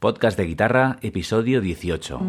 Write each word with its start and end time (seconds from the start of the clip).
Podcast 0.00 0.38
de 0.38 0.46
Guitarra, 0.46 0.96
episodio 1.02 1.60
18. 1.60 2.20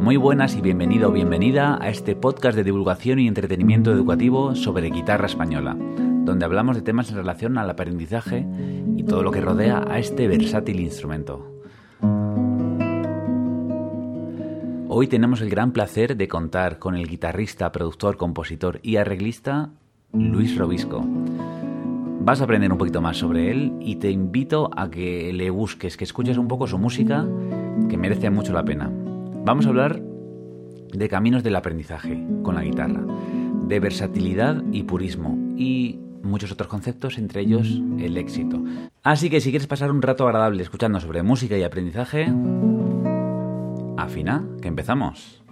Muy 0.00 0.16
buenas 0.16 0.56
y 0.56 0.62
bienvenido 0.62 1.10
o 1.10 1.12
bienvenida 1.12 1.78
a 1.80 1.90
este 1.90 2.16
podcast 2.16 2.56
de 2.56 2.64
divulgación 2.64 3.20
y 3.20 3.28
entretenimiento 3.28 3.92
educativo 3.92 4.56
sobre 4.56 4.90
guitarra 4.90 5.26
española, 5.26 5.76
donde 5.78 6.44
hablamos 6.44 6.74
de 6.74 6.82
temas 6.82 7.08
en 7.10 7.18
relación 7.18 7.56
al 7.56 7.70
aprendizaje 7.70 8.44
y 8.96 9.04
todo 9.04 9.22
lo 9.22 9.30
que 9.30 9.40
rodea 9.40 9.84
a 9.88 10.00
este 10.00 10.26
versátil 10.26 10.80
instrumento. 10.80 11.52
Hoy 14.88 15.06
tenemos 15.06 15.40
el 15.40 15.50
gran 15.50 15.70
placer 15.70 16.16
de 16.16 16.26
contar 16.26 16.80
con 16.80 16.96
el 16.96 17.06
guitarrista, 17.06 17.70
productor, 17.70 18.16
compositor 18.16 18.80
y 18.82 18.96
arreglista 18.96 19.70
Luis 20.12 20.58
Robisco. 20.58 21.06
Vas 22.24 22.40
a 22.40 22.44
aprender 22.44 22.72
un 22.72 22.78
poquito 22.78 23.02
más 23.02 23.18
sobre 23.18 23.50
él 23.50 23.74
y 23.80 23.96
te 23.96 24.10
invito 24.10 24.70
a 24.74 24.90
que 24.90 25.30
le 25.34 25.50
busques, 25.50 25.98
que 25.98 26.04
escuches 26.04 26.38
un 26.38 26.48
poco 26.48 26.66
su 26.66 26.78
música, 26.78 27.26
que 27.90 27.98
merece 27.98 28.30
mucho 28.30 28.54
la 28.54 28.64
pena. 28.64 28.90
Vamos 29.44 29.66
a 29.66 29.68
hablar 29.68 30.00
de 30.00 31.08
caminos 31.10 31.42
del 31.42 31.54
aprendizaje 31.54 32.26
con 32.42 32.54
la 32.54 32.64
guitarra, 32.64 33.04
de 33.68 33.78
versatilidad 33.78 34.62
y 34.72 34.84
purismo 34.84 35.36
y 35.58 35.98
muchos 36.22 36.50
otros 36.50 36.68
conceptos, 36.68 37.18
entre 37.18 37.42
ellos 37.42 37.82
el 37.98 38.16
éxito. 38.16 38.64
Así 39.02 39.28
que 39.28 39.42
si 39.42 39.50
quieres 39.50 39.66
pasar 39.66 39.90
un 39.90 40.00
rato 40.00 40.26
agradable 40.26 40.62
escuchando 40.62 41.00
sobre 41.00 41.22
música 41.22 41.58
y 41.58 41.62
aprendizaje, 41.62 42.32
afina, 43.98 44.48
que 44.62 44.68
empezamos. 44.68 45.44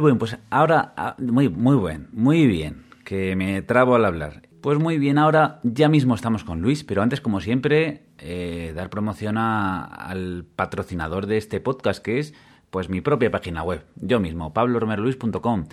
Muy 0.00 0.10
bien, 0.12 0.18
pues 0.18 0.38
ahora, 0.50 0.92
ah, 0.96 1.16
muy, 1.18 1.48
muy 1.48 1.74
buen, 1.74 2.08
muy 2.12 2.46
bien, 2.46 2.84
que 3.04 3.34
me 3.34 3.62
trabo 3.62 3.96
al 3.96 4.04
hablar. 4.04 4.42
Pues 4.60 4.78
muy 4.78 4.96
bien, 4.96 5.18
ahora 5.18 5.58
ya 5.64 5.88
mismo 5.88 6.14
estamos 6.14 6.44
con 6.44 6.62
Luis, 6.62 6.84
pero 6.84 7.02
antes, 7.02 7.20
como 7.20 7.40
siempre, 7.40 8.02
eh, 8.18 8.72
dar 8.76 8.90
promoción 8.90 9.38
a- 9.38 9.84
al 9.84 10.44
patrocinador 10.54 11.26
de 11.26 11.36
este 11.36 11.60
podcast, 11.60 12.00
que 12.02 12.20
es 12.20 12.32
pues 12.70 12.88
mi 12.88 13.00
propia 13.00 13.32
página 13.32 13.64
web, 13.64 13.82
yo 13.96 14.20
mismo, 14.20 14.52
pabloromerluis.com. 14.52 15.64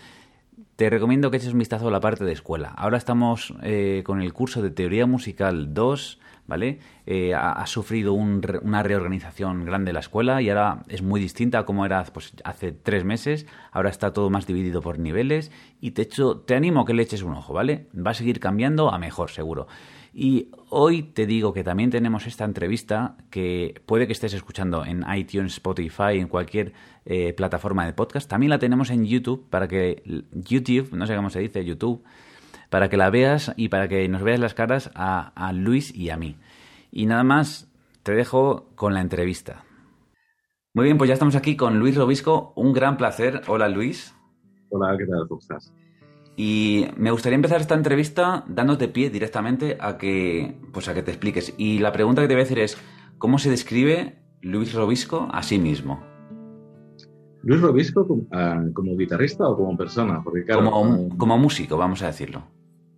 Te 0.75 0.89
recomiendo 0.89 1.29
que 1.29 1.37
eches 1.37 1.53
un 1.53 1.59
vistazo 1.59 1.87
a 1.89 1.91
la 1.91 1.99
parte 1.99 2.25
de 2.25 2.31
escuela. 2.31 2.69
Ahora 2.69 2.97
estamos 2.97 3.53
eh, 3.61 4.01
con 4.05 4.21
el 4.23 4.33
curso 4.33 4.61
de 4.63 4.71
Teoría 4.71 5.05
Musical 5.05 5.73
2, 5.75 6.19
¿vale? 6.47 6.79
Eh, 7.05 7.33
ha, 7.33 7.65
sufrido 7.67 8.13
un 8.13 8.41
una 8.61 8.83
reorganización 8.83 9.65
grande 9.65 9.93
la 9.93 9.99
escuela 9.99 10.41
y 10.41 10.49
ahora 10.49 10.83
es 10.87 11.01
muy 11.01 11.19
distinta 11.19 11.59
a 11.59 11.65
como 11.65 11.85
era 11.85 12.03
pues, 12.05 12.33
hace 12.43 12.71
tres 12.71 13.03
meses. 13.03 13.45
Ahora 13.71 13.89
está 13.89 14.13
todo 14.13 14.29
más 14.29 14.47
dividido 14.47 14.81
por 14.81 14.99
niveles 14.99 15.51
y 15.81 15.91
te, 15.91 16.03
echo, 16.03 16.37
te 16.37 16.55
animo 16.55 16.81
a 16.81 16.85
que 16.85 16.93
le 16.93 17.03
eches 17.03 17.23
un 17.23 17.33
ojo, 17.33 17.53
¿vale? 17.53 17.87
Va 17.95 18.11
a 18.11 18.13
seguir 18.13 18.39
cambiando 18.39 18.91
a 18.91 18.97
mejor, 18.99 19.31
seguro. 19.31 19.67
Y 20.17 20.47
hoy 20.69 21.03
te 21.03 21.25
digo 21.25 21.51
que 21.51 21.65
también 21.65 21.89
tenemos 21.89 22.25
esta 22.25 22.45
entrevista 22.45 23.17
que 23.29 23.81
puede 23.85 24.07
que 24.07 24.13
estés 24.13 24.33
escuchando 24.33 24.85
en 24.85 25.03
iTunes, 25.13 25.53
Spotify, 25.55 26.19
en 26.19 26.29
cualquier 26.29 26.71
eh, 27.05 27.33
plataforma 27.33 27.85
de 27.85 27.91
podcast. 27.91 28.29
También 28.29 28.49
la 28.49 28.57
tenemos 28.57 28.91
en 28.91 29.05
YouTube 29.05 29.45
para 29.49 29.67
que 29.67 30.23
YouTube, 30.31 30.93
no 30.93 31.05
sé 31.05 31.17
cómo 31.17 31.29
se 31.29 31.41
dice, 31.41 31.65
YouTube, 31.65 32.01
para 32.75 32.89
que 32.89 32.97
la 32.97 33.09
veas 33.09 33.53
y 33.55 33.69
para 33.69 33.87
que 33.87 34.05
nos 34.09 34.21
veas 34.21 34.37
las 34.37 34.53
caras 34.53 34.91
a, 34.95 35.31
a 35.33 35.53
Luis 35.53 35.95
y 35.95 36.09
a 36.09 36.17
mí. 36.17 36.35
Y 36.91 37.05
nada 37.05 37.23
más, 37.23 37.71
te 38.03 38.11
dejo 38.11 38.67
con 38.75 38.93
la 38.93 38.99
entrevista. 38.99 39.63
Muy 40.73 40.83
bien, 40.83 40.97
pues 40.97 41.07
ya 41.07 41.13
estamos 41.13 41.37
aquí 41.37 41.55
con 41.55 41.79
Luis 41.79 41.95
Robisco. 41.95 42.51
Un 42.57 42.73
gran 42.73 42.97
placer. 42.97 43.43
Hola 43.47 43.69
Luis. 43.69 44.13
Hola, 44.71 44.93
¿qué 44.97 45.05
tal? 45.05 45.25
¿Cómo 45.29 45.39
estás? 45.39 45.73
Y 46.35 46.87
me 46.97 47.11
gustaría 47.11 47.37
empezar 47.37 47.61
esta 47.61 47.75
entrevista 47.75 48.43
dándote 48.45 48.89
pie 48.89 49.09
directamente 49.09 49.77
a 49.79 49.97
que, 49.97 50.59
pues 50.73 50.89
a 50.89 50.93
que 50.93 51.01
te 51.01 51.11
expliques. 51.11 51.53
Y 51.57 51.79
la 51.79 51.93
pregunta 51.93 52.21
que 52.21 52.27
te 52.27 52.33
voy 52.33 52.41
a 52.41 52.43
hacer 52.43 52.59
es, 52.59 52.77
¿cómo 53.17 53.39
se 53.39 53.49
describe 53.49 54.17
Luis 54.41 54.73
Robisco 54.73 55.29
a 55.31 55.43
sí 55.43 55.59
mismo? 55.59 56.03
¿Luis 57.43 57.61
Robisco 57.61 58.05
como, 58.05 58.23
ah, 58.33 58.65
como 58.73 58.97
guitarrista 58.97 59.47
o 59.47 59.55
como 59.55 59.77
persona? 59.77 60.21
Porque 60.21 60.43
claro, 60.43 60.65
Como, 60.65 61.09
ah, 61.09 61.15
como 61.17 61.37
músico, 61.37 61.77
vamos 61.77 62.01
a 62.01 62.07
decirlo. 62.07 62.53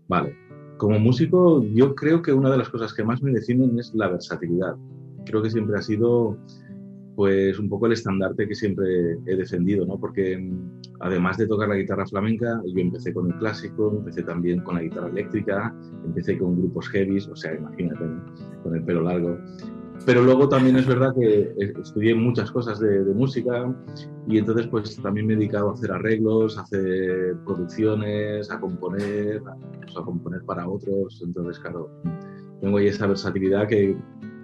Vale. 0.08 0.36
Como 0.78 1.00
músico, 1.00 1.64
yo 1.74 1.96
creo 1.96 2.22
que 2.22 2.32
una 2.32 2.52
de 2.52 2.58
las 2.58 2.70
cosas 2.70 2.94
que 2.94 3.04
más 3.04 3.22
me 3.22 3.32
definen 3.32 3.78
es 3.80 3.94
la 3.96 4.08
versatilidad. 4.10 4.76
Creo 5.26 5.42
que 5.42 5.50
siempre 5.50 5.78
ha 5.78 5.82
sido, 5.82 6.38
pues, 7.16 7.58
un 7.58 7.68
poco 7.68 7.88
el 7.88 7.94
estandarte 7.94 8.48
que 8.48 8.56
siempre 8.56 9.18
he 9.26 9.36
defendido, 9.36 9.86
¿no? 9.86 10.00
Porque 10.00 10.38
mm, 10.38 10.82
además 11.00 11.38
de 11.38 11.48
tocar 11.48 11.70
la 11.70 11.76
guitarra 11.76 12.06
flamenca, 12.06 12.62
yo 12.66 12.80
empecé 12.80 13.12
con 13.14 13.32
el 13.32 13.40
clásico, 13.40 13.92
empecé 13.98 14.24
también 14.24 14.62
con 14.62 14.76
la 14.76 14.84
guitarra 14.84 15.10
eléctrica, 15.10 15.76
empecé 16.06 16.38
con 16.38 16.60
grupos 16.60 16.88
heavies, 16.90 17.28
o 17.28 17.36
sea, 17.36 17.56
imagínate, 17.56 18.06
con 18.64 18.76
el 18.76 18.84
pelo 18.84 19.02
largo. 19.02 19.38
Pero 20.08 20.24
luego 20.24 20.48
también 20.48 20.78
es 20.78 20.88
verdad 20.88 21.14
que 21.14 21.54
eh, 21.60 21.74
estudié 21.82 22.16
muchas 22.16 22.50
cosas 22.50 22.80
de, 22.80 23.02
música 23.14 23.76
y 24.26 24.38
entonces 24.38 24.68
pues 24.68 24.96
también 25.02 25.28
me 25.28 25.34
he 25.34 25.36
dedicado 25.36 25.70
a 25.70 25.74
hacer 25.74 25.92
arreglos, 25.92 26.58
a 26.58 26.62
hacer 26.62 27.36
producciones, 27.46 28.50
a 28.50 28.58
componer, 28.58 29.42
a, 29.46 29.56
pues, 29.82 29.98
a 29.98 30.02
componer 30.04 30.46
para 30.46 30.66
otros. 30.66 31.22
Entonces, 31.22 31.60
claro, 31.60 31.92
tengo 32.62 32.78
ahí 32.78 32.88
esa 32.88 33.06
versatilidad 33.06 33.68
que, 33.68 33.98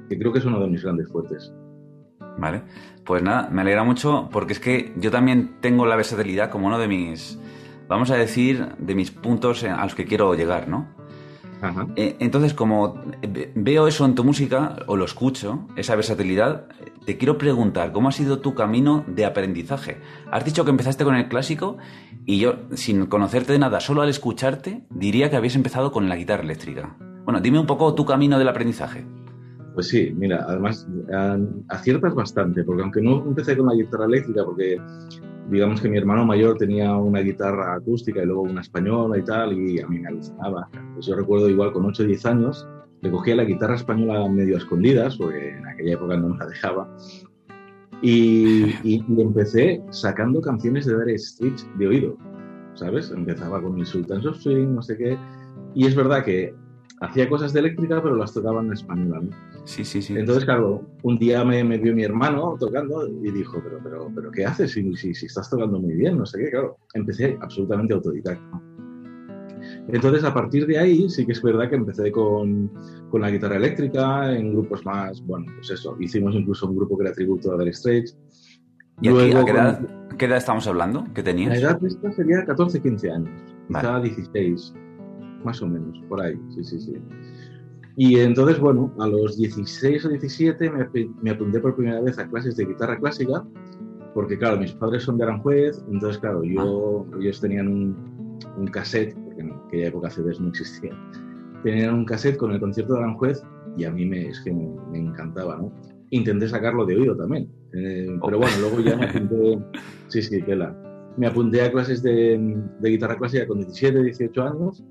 que 0.09 0.19
creo 0.19 0.34
que 0.34 0.40
es 0.40 0.46
uno 0.46 0.59
de 0.59 0.68
mis 0.68 0.84
grandes 0.84 1.07
fuertes. 1.09 1.53
Vale. 2.38 2.63
Pues 3.06 3.24
nada, 3.24 3.47
me 3.50 3.62
alegra 3.62 3.85
mucho 3.85 4.28
porque 4.34 4.51
es 4.51 4.59
que 4.59 4.91
yo 4.97 5.12
también 5.12 5.62
tengo 5.62 5.85
la 5.85 5.95
versatilidad 5.95 6.50
como 6.50 6.68
uno 6.68 6.78
de 6.78 6.90
mis, 6.90 7.40
vamos 7.88 8.12
a 8.12 8.18
decir, 8.18 8.75
de 8.80 8.95
mis 8.95 9.12
puntos 9.12 9.63
a 9.63 9.81
los 9.81 9.95
que 9.95 10.03
quiero 10.03 10.35
llegar, 10.35 10.68
¿no? 10.68 10.90
Eh, 11.96 12.16
Entonces, 12.19 12.53
como 12.53 12.96
ve- 13.22 13.51
veo 13.56 13.88
eso 13.88 14.06
en 14.06 14.16
tu 14.16 14.24
música, 14.24 14.75
o 14.88 14.96
lo 14.97 15.06
escucho, 15.06 15.68
esa 15.75 15.96
versatilidad, 15.96 16.68
te 17.06 17.18
quiero 17.18 17.38
preguntar, 17.38 17.91
¿cómo 17.91 18.09
ha 18.09 18.12
sido 18.12 18.40
tu 18.40 18.53
camino 18.53 19.03
de 19.07 19.25
aprendizaje? 19.25 19.97
Has 20.31 20.44
dicho 20.46 20.63
que 20.66 20.72
empezaste 20.72 21.03
con 21.03 21.16
el 21.16 21.28
clásico 21.29 21.78
y 22.25 22.40
yo, 22.40 22.56
sin 22.74 23.06
conocerte 23.07 23.53
de 23.53 23.59
nada, 23.59 23.79
solo 23.79 24.01
al 24.01 24.09
escucharte, 24.09 24.84
diría 24.90 25.29
que 25.29 25.35
habías 25.35 25.56
empezado 25.56 25.91
con 25.91 26.09
la 26.09 26.16
guitarra 26.16 26.44
eléctrica. 26.44 26.96
Bueno, 27.25 27.40
dime 27.40 27.59
un 27.59 27.66
poco 27.68 27.94
tu 27.95 28.06
camino 28.06 28.38
del 28.40 28.47
aprendizaje. 28.50 29.06
Pues 29.74 29.88
sí, 29.88 30.14
mira, 30.16 30.46
además 30.48 30.88
aciertas 31.70 32.14
bastante, 32.14 32.64
porque 32.64 32.84
aunque 32.84 33.02
no 33.02 33.24
empecé 33.26 33.58
con 33.58 33.68
la 33.68 33.74
guitarra 33.74 34.06
eléctrica, 34.06 34.44
porque 34.46 34.80
digamos 35.50 35.82
que 35.82 35.90
mi 35.90 35.98
hermano 35.98 36.26
mayor 36.26 36.58
tenía 36.58 36.96
una 36.96 37.20
guitarra 37.22 37.74
acústica 37.76 38.22
y 38.22 38.26
luego 38.26 38.44
una 38.44 38.62
española 38.62 39.18
y 39.18 39.24
tal, 39.24 39.54
y 39.54 39.80
a 39.80 39.88
mí 39.88 40.00
me 40.00 40.08
alucinaba. 40.08 40.70
Pues 40.94 41.08
yo 41.08 41.16
recuerdo 41.16 41.50
igual 41.50 41.74
con 41.74 41.86
8 41.86 42.04
o 42.04 42.06
10 42.06 42.26
años, 42.26 42.68
le 43.02 43.10
cogía 43.12 43.36
la 43.36 43.44
guitarra 43.46 43.76
española 43.76 44.30
medio 44.30 44.56
a 44.56 44.60
escondidas, 44.60 45.18
porque 45.18 45.50
en 45.50 45.68
aquella 45.68 45.94
época 45.94 46.18
no 46.18 46.30
me 46.30 46.38
la 46.38 46.46
dejaba, 46.46 46.88
y, 48.02 48.66
y- 48.84 49.04
y 49.08 49.22
empecé 49.22 49.82
sacando 49.90 50.42
canciones 50.42 50.86
de 50.86 50.98
Dire 50.98 51.18
Straits 51.18 51.68
de 51.78 51.88
oído, 51.88 52.18
¿sabes? 52.76 53.12
Empezaba 53.12 53.62
con 53.62 53.80
el 53.80 53.86
Sultans 53.86 54.26
of 54.26 54.38
Swing, 54.38 54.76
no 54.76 54.81
sé 54.81 54.98
qué, 54.98 55.18
y 55.74 55.86
es 55.88 55.96
verdad 55.96 56.24
que 56.24 56.54
hacía 57.02 57.28
cosas 57.30 57.54
de 57.54 57.60
eléctrica, 57.62 58.02
pero 58.02 58.16
las 58.16 58.34
tocaba 58.34 58.62
en 58.62 58.72
española, 58.74 59.22
¿no? 59.22 59.53
Sí, 59.65 59.86
sí, 59.86 60.01
sí. 60.01 60.13
Entonces, 60.18 60.44
claro, 60.45 60.81
un 61.04 61.18
día 61.18 61.44
me, 61.45 61.63
me 61.63 61.77
vio 61.77 61.95
mi 61.95 62.04
hermano 62.04 62.56
tocando 62.60 63.07
y 63.07 63.31
dijo, 63.31 63.62
pero, 63.63 63.80
pero, 63.83 64.12
pero 64.13 64.31
¿qué 64.31 64.45
haces 64.45 64.71
si, 64.74 64.94
si, 64.95 65.13
si 65.13 65.25
estás 65.27 65.50
tocando 65.50 65.80
muy 65.80 65.94
bien? 65.94 66.18
No 66.18 66.25
sé 66.25 66.39
qué, 66.39 66.50
claro. 66.51 66.77
Empecé 66.94 67.38
absolutamente 67.42 67.94
autodidacta. 67.94 68.62
Entonces, 69.88 70.24
a 70.24 70.33
partir 70.33 70.65
de 70.65 70.77
ahí, 70.77 71.10
sí 71.10 71.25
que 71.25 71.31
es 71.31 71.42
verdad 71.42 71.69
que 71.69 71.75
empecé 71.75 72.12
con, 72.12 72.71
con 73.10 73.21
la 73.21 73.31
guitarra 73.31 73.56
eléctrica, 73.57 74.36
en 74.36 74.51
grupos 74.54 74.86
más, 74.86 75.21
bueno, 75.25 75.45
pues 75.56 75.71
eso, 75.71 75.95
hicimos 76.00 76.36
incluso 76.36 76.68
un 76.68 76.75
grupo 76.75 76.98
que 76.98 77.06
era 77.06 77.13
tributo 77.13 77.54
a 77.54 77.57
Dire 77.57 77.74
Straits. 77.74 78.18
¿Y 79.01 79.07
aquí, 79.07 79.18
Luego, 79.31 79.39
a 79.39 79.45
qué 79.45 79.51
con- 79.51 79.62
edad, 79.62 79.88
qué 80.18 80.25
edad 80.25 80.38
estamos 80.38 80.68
hablando? 80.68 81.04
¿Qué 81.13 81.21
La 81.21 81.25
tenías? 81.25 81.57
edad 81.57 81.80
de 81.80 81.88
esta 81.88 82.12
sería 82.13 82.45
14, 82.45 82.81
15 82.81 83.12
años, 83.12 83.30
quizá 83.68 83.92
Vale. 83.94 84.09
16, 84.09 84.74
más 85.44 85.62
o 85.62 85.68
menos, 85.68 85.98
por 86.09 86.21
ahí, 86.21 86.36
sí, 86.56 86.63
sí, 86.63 86.80
sí. 86.80 86.94
Y 87.95 88.19
entonces, 88.19 88.60
bueno, 88.60 88.94
a 89.00 89.07
los 89.07 89.38
16 89.38 90.06
o 90.06 90.10
17 90.10 90.69
me, 90.69 90.88
me 91.22 91.31
apunté 91.31 91.60
por 91.60 91.75
primera 91.75 92.01
vez 92.01 92.18
a 92.18 92.28
clases 92.28 92.56
de 92.56 92.66
guitarra 92.66 92.98
clásica 92.98 93.45
porque 94.13 94.38
claro, 94.38 94.57
mis 94.57 94.74
padres 94.74 95.04
son 95.04 95.18
de 95.18 95.24
Aranjuez, 95.24 95.84
entonces 95.92 96.19
claro, 96.19 96.44
yo, 96.44 97.06
ah. 97.12 97.18
ellos 97.19 97.42
tenían 97.42 97.68
un, 97.68 98.40
un, 98.57 98.68
cassette, 98.68 99.16
porque 99.16 99.42
en 99.42 99.51
aquella 99.51 99.88
época 99.88 100.10
CDs 100.10 100.40
no 100.40 100.50
existían, 100.50 100.95
tenían 101.63 101.95
un 101.95 102.06
cassette 102.06 102.38
con 102.38 102.51
el 102.51 102.60
concierto 102.60 102.94
de 102.94 103.00
Aranjuez 103.00 103.44
y 103.78 103.86
a 103.86 103.92
mí 103.92 104.06
me, 104.06 104.30
es 104.30 104.40
que 104.42 104.54
me, 104.54 104.98
encantaba, 104.98 105.57
¿no? 105.57 105.72
Intenté 106.12 106.48
sacarlo 106.48 106.86
de 106.86 106.95
oído 106.95 107.18
también, 107.18 107.50
eh, 107.74 108.07
pero 108.24 108.38
bueno, 108.38 108.54
luego 108.60 108.80
ya 108.81 108.95
me 108.95 109.06
apunté, 109.06 109.60
sí, 110.07 110.22
sí, 110.22 110.42
que 110.44 110.56
la, 110.56 110.75
me 111.18 111.28
apunté 111.28 111.62
a 111.62 111.72
clases 111.72 112.04
de, 112.04 112.56
de 112.80 112.90
guitarra 112.90 113.18
clásica 113.18 113.48
con 113.48 113.60
17, 113.60 114.04
18 114.04 114.44
años 114.44 114.84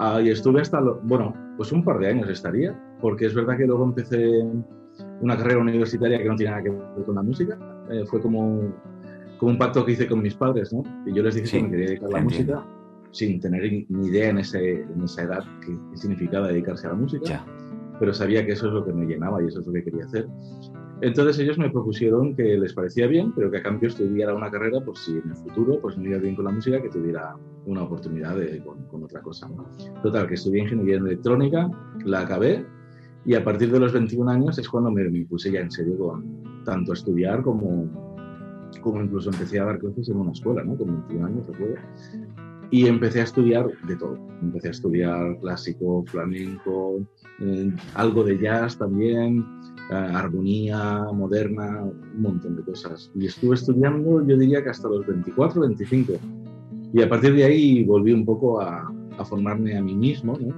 ah, 0.00 0.20
y 0.20 0.30
estuve 0.30 0.60
hasta, 0.60 0.80
bueno, 0.80 1.34
pues 1.56 1.72
un 1.72 1.84
par 1.84 1.98
de 1.98 2.08
años 2.08 2.28
estaría, 2.28 2.78
porque 3.00 3.26
es 3.26 3.34
verdad 3.34 3.56
que 3.56 3.66
luego 3.66 3.84
empecé 3.84 4.42
una 5.20 5.36
carrera 5.36 5.60
universitaria 5.60 6.18
que 6.18 6.28
no 6.28 6.36
tiene 6.36 6.50
nada 6.50 6.62
que 6.62 6.70
ver 6.70 7.04
con 7.04 7.14
la 7.14 7.22
música. 7.22 7.58
Eh, 7.90 8.04
fue 8.06 8.20
como, 8.20 8.72
como 9.38 9.52
un 9.52 9.58
pacto 9.58 9.84
que 9.84 9.92
hice 9.92 10.06
con 10.06 10.22
mis 10.22 10.34
padres, 10.34 10.72
¿no? 10.72 10.82
Y 11.06 11.14
yo 11.14 11.22
les 11.22 11.34
dije 11.34 11.58
que 11.58 11.62
me 11.62 11.70
quería 11.70 11.86
dedicar 11.86 12.08
a 12.08 12.12
la 12.12 12.22
música 12.22 12.66
sin 13.12 13.40
tener 13.40 13.86
ni 13.88 14.06
idea 14.06 14.30
en, 14.30 14.38
ese, 14.38 14.82
en 14.82 15.02
esa 15.02 15.22
edad 15.22 15.44
qué, 15.64 15.76
significaba 15.94 16.48
dedicarse 16.48 16.86
a 16.86 16.90
la 16.90 16.96
música. 16.96 17.44
Pero 17.98 18.14
sabía 18.14 18.46
que 18.46 18.52
eso 18.52 18.68
es 18.68 18.72
lo 18.72 18.84
que 18.84 18.92
me 18.92 19.06
llenaba 19.06 19.42
y 19.42 19.46
eso 19.46 19.60
es 19.60 19.66
lo 19.66 19.72
que 19.72 19.84
quería 19.84 20.04
hacer. 20.04 20.26
Entonces 21.02 21.38
ellos 21.38 21.58
me 21.58 21.70
propusieron 21.70 22.34
que 22.34 22.58
les 22.58 22.74
parecía 22.74 23.06
bien, 23.06 23.32
pero 23.32 23.50
que 23.50 23.58
a 23.58 23.62
cambio 23.62 23.88
estudiara 23.88 24.34
una 24.34 24.50
carrera, 24.50 24.80
por 24.80 24.96
si 24.98 25.12
en 25.12 25.30
el 25.30 25.36
futuro 25.36 25.80
pues 25.80 25.96
me 25.96 26.10
iba 26.10 26.18
bien 26.18 26.36
con 26.36 26.44
la 26.44 26.50
música, 26.50 26.80
que 26.82 26.90
tuviera 26.90 27.36
una 27.66 27.82
oportunidad 27.82 28.36
de, 28.36 28.62
con, 28.62 28.84
con, 28.88 29.04
otra 29.04 29.20
cosa. 29.22 29.48
Total, 30.02 30.26
que 30.26 30.34
estudié 30.34 30.62
ingeniería 30.62 30.96
en 30.96 31.06
electrónica, 31.06 31.70
la 32.04 32.20
acabé 32.20 32.64
y 33.24 33.34
a 33.34 33.44
partir 33.44 33.70
de 33.70 33.78
los 33.78 33.92
21 33.92 34.30
años 34.30 34.58
es 34.58 34.68
cuando 34.68 34.90
me, 34.90 35.04
puse 35.26 35.52
ya 35.52 35.60
en 35.60 35.70
serio 35.70 35.98
con 35.98 36.64
tanto 36.64 36.92
estudiar 36.92 37.42
como, 37.42 37.88
como 38.82 39.02
incluso 39.02 39.30
empecé 39.30 39.60
a 39.60 39.64
dar 39.64 39.78
clases 39.78 40.08
en 40.08 40.16
una 40.16 40.32
escuela, 40.32 40.64
¿no? 40.64 40.76
Con 40.76 41.06
21 41.06 41.26
años, 41.26 41.46
recuerdo. 41.46 41.74
Y 42.70 42.86
empecé 42.86 43.20
a 43.20 43.24
estudiar 43.24 43.66
de 43.86 43.96
todo. 43.96 44.16
Empecé 44.42 44.68
a 44.68 44.70
estudiar 44.70 45.38
clásico, 45.40 46.04
flamenco, 46.06 47.00
eh, 47.40 47.72
algo 47.94 48.24
de 48.24 48.38
jazz 48.38 48.78
también, 48.78 49.44
armonía 49.90 51.04
moderna, 51.12 51.82
un 51.82 52.22
montón 52.22 52.56
de 52.56 52.62
cosas. 52.62 53.10
Y 53.14 53.26
estuve 53.26 53.54
estudiando, 53.56 54.26
yo 54.26 54.36
diría 54.36 54.62
que 54.62 54.70
hasta 54.70 54.88
los 54.88 55.06
24, 55.06 55.60
25. 55.62 56.12
Y 56.92 57.02
a 57.02 57.08
partir 57.08 57.34
de 57.34 57.44
ahí 57.44 57.84
volví 57.84 58.12
un 58.12 58.24
poco 58.24 58.60
a, 58.60 58.92
a 59.18 59.24
formarme 59.24 59.76
a 59.76 59.82
mí 59.82 59.94
mismo, 59.94 60.36
¿no? 60.38 60.54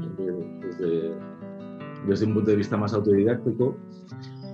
desde, 0.66 1.12
desde 2.06 2.26
un 2.26 2.34
punto 2.34 2.50
de 2.50 2.56
vista 2.56 2.76
más 2.76 2.94
autodidáctico. 2.94 3.76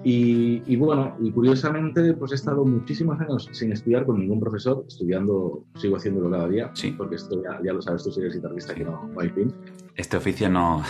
Y, 0.04 0.76
bueno, 0.76 1.16
y 1.20 1.30
curiosamente, 1.32 2.14
pues 2.14 2.32
he 2.32 2.36
estado 2.36 2.64
muchísimos 2.64 3.20
años 3.20 3.48
sin 3.52 3.72
estudiar 3.72 4.06
con 4.06 4.18
ningún 4.18 4.40
profesor, 4.40 4.84
estudiando, 4.88 5.64
sigo 5.74 5.96
haciéndolo 5.96 6.30
cada 6.30 6.48
día, 6.48 6.70
sí. 6.72 6.92
porque 6.92 7.16
esto 7.16 7.42
ya, 7.42 7.60
ya 7.62 7.74
lo 7.74 7.82
sabes, 7.82 8.04
tú 8.04 8.10
sigues 8.10 8.34
guitarrista 8.34 8.74
que 8.74 8.84
no, 8.84 9.06
no 9.12 9.20
hay 9.20 9.28
fin. 9.28 9.52
Este 9.96 10.16
oficio 10.16 10.48
no, 10.48 10.82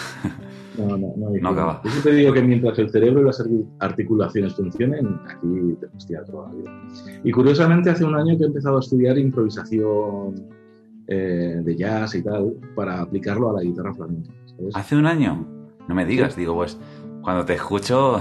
no, 0.79 0.97
no, 0.97 1.15
no, 1.17 1.49
acaba. 1.49 1.81
Yo 1.85 1.91
siempre 1.91 2.15
digo 2.15 2.33
que 2.33 2.43
mientras 2.43 2.79
el 2.79 2.91
cerebro 2.91 3.23
y 3.23 3.25
las 3.25 3.45
articulaciones 3.81 4.55
funcionen, 4.55 5.21
aquí 5.27 5.77
te 5.81 5.87
estudiar 5.97 6.25
toda 6.25 6.49
la 6.49 6.55
vida. 6.55 6.83
Y 7.25 7.33
curiosamente, 7.33 7.91
hace 7.91 8.05
un 8.05 8.15
año 8.15 8.37
que 8.37 8.45
he 8.45 8.47
empezado 8.47 8.77
a 8.77 8.81
estudiar 8.81 9.19
improvisación 9.19 10.47
eh, 11.07 11.61
de 11.63 11.77
jazz 11.77 12.15
y 12.15 12.23
tal, 12.23 12.55
para 12.75 13.01
aplicarlo 13.01 13.51
a 13.51 13.55
la 13.55 13.63
guitarra 13.63 13.95
flamenca. 13.95 14.31
¿Hace 14.75 14.97
un 14.97 15.07
año? 15.07 15.47
No 15.89 15.95
me 15.95 16.05
digas, 16.05 16.37
digo, 16.37 16.55
pues 16.55 16.79
cuando 17.23 17.45
te 17.45 17.55
escucho, 17.55 18.19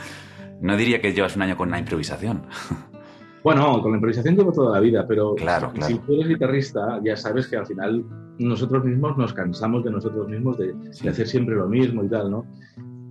no 0.60 0.76
diría 0.76 1.00
que 1.00 1.12
llevas 1.12 1.36
un 1.36 1.42
año 1.42 1.56
con 1.56 1.70
la 1.70 1.78
improvisación. 1.78 2.42
Bueno, 3.42 3.80
con 3.80 3.92
la 3.92 3.98
improvisación 3.98 4.36
llevo 4.36 4.52
toda 4.52 4.74
la 4.74 4.80
vida, 4.80 5.06
pero 5.06 5.34
claro, 5.34 5.72
si 5.80 5.98
tú 5.98 6.14
eres 6.14 6.28
guitarrista, 6.28 7.00
ya 7.04 7.16
sabes 7.16 7.46
que 7.46 7.56
al 7.56 7.66
final 7.66 8.04
nosotros 8.38 8.84
mismos 8.84 9.16
nos 9.16 9.32
cansamos 9.32 9.84
de 9.84 9.90
nosotros 9.90 10.28
mismos 10.28 10.58
de, 10.58 10.74
hacer 11.08 11.26
siempre 11.26 11.54
lo 11.54 11.68
mismo 11.68 12.04
y 12.04 12.08
tal, 12.08 12.30
¿no? 12.30 12.46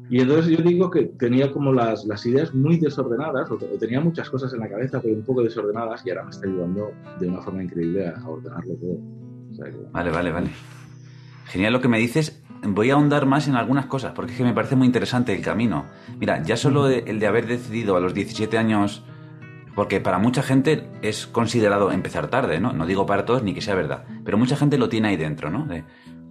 Y 0.09 0.21
entonces 0.21 0.57
yo 0.57 0.63
digo 0.63 0.89
que 0.89 1.05
tenía 1.19 1.51
como 1.51 1.73
las, 1.73 2.05
las 2.05 2.25
ideas 2.25 2.53
muy 2.53 2.77
desordenadas, 2.77 3.51
o, 3.51 3.57
tenía 3.77 3.99
muchas 3.99 4.29
cosas 4.29 4.53
en 4.53 4.59
la 4.59 4.69
cabeza, 4.69 5.01
pero 5.01 5.15
un 5.15 5.23
poco 5.23 5.43
desordenadas, 5.43 6.05
y 6.05 6.09
ahora 6.09 6.23
me 6.23 6.29
está 6.29 6.47
ayudando 6.47 6.91
de 7.19 7.27
una 7.27 7.41
forma 7.41 7.63
increíble 7.63 8.07
a, 8.07 8.27
ordenarlo 8.27 8.75
todo. 8.75 8.97
Vale, 9.91 10.11
vale, 10.11 10.31
vale. 10.31 10.49
Genial 11.45 11.73
lo 11.73 11.81
que 11.81 11.87
me 11.87 11.97
dices 11.97 12.43
voy 12.63 12.89
a 12.89 12.93
ahondar 12.93 13.25
más 13.25 13.47
en 13.47 13.55
algunas 13.55 13.85
cosas, 13.85 14.13
porque 14.13 14.31
es 14.31 14.37
que 14.37 14.43
me 14.43 14.53
parece 14.53 14.75
muy 14.75 14.87
interesante 14.87 15.33
el 15.33 15.41
camino. 15.41 15.85
Mira, 16.19 16.41
ya 16.43 16.57
solo 16.57 16.87
el 16.87 17.19
de 17.19 17.27
haber 17.27 17.47
decidido 17.47 17.95
a 17.95 17.99
los 17.99 18.13
17 18.13 18.57
años, 18.57 19.03
porque 19.77 20.01
para 20.01 20.17
mucha 20.17 20.41
gente 20.41 20.89
es 21.03 21.27
considerado 21.27 21.91
empezar 21.91 22.31
tarde, 22.31 22.59
¿no? 22.59 22.73
No 22.73 22.87
digo 22.87 23.05
para 23.05 23.25
todos 23.25 23.43
ni 23.43 23.53
que 23.53 23.61
sea 23.61 23.75
verdad, 23.75 24.05
pero 24.25 24.35
mucha 24.35 24.55
gente 24.55 24.79
lo 24.79 24.89
tiene 24.89 25.09
ahí 25.09 25.17
dentro, 25.17 25.51
¿no? 25.51 25.67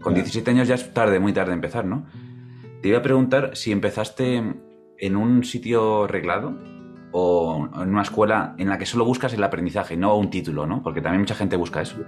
con 0.03 0.15
17 0.15 0.51
años 0.51 0.67
ya 0.67 0.75
es 0.75 0.93
tarde, 0.93 1.21
muy 1.21 1.33
tarde 1.33 1.53
empezar, 1.53 1.85
¿no? 1.85 2.07
Te 2.83 2.89
iba 2.89 2.99
a 2.99 3.03
preguntar 3.03 3.53
si 3.55 3.71
empezaste 3.71 4.43
en 4.99 5.17
un 5.17 5.45
sitio 5.45 6.09
reglado 6.09 6.59
o 7.13 7.69
en 7.81 7.91
una 7.91 8.03
escuela 8.03 8.57
en 8.59 8.69
la 8.69 8.79
que 8.79 8.87
solo 8.87 9.05
buscas 9.05 9.33
el 9.33 9.45
aprendizaje, 9.45 9.97
no 9.97 10.17
un 10.19 10.29
título, 10.29 10.67
¿no? 10.67 10.83
Porque 10.83 11.01
también 11.01 11.21
mucha 11.21 11.37
gente 11.37 11.55
busca 11.55 11.83
eso. 11.83 11.99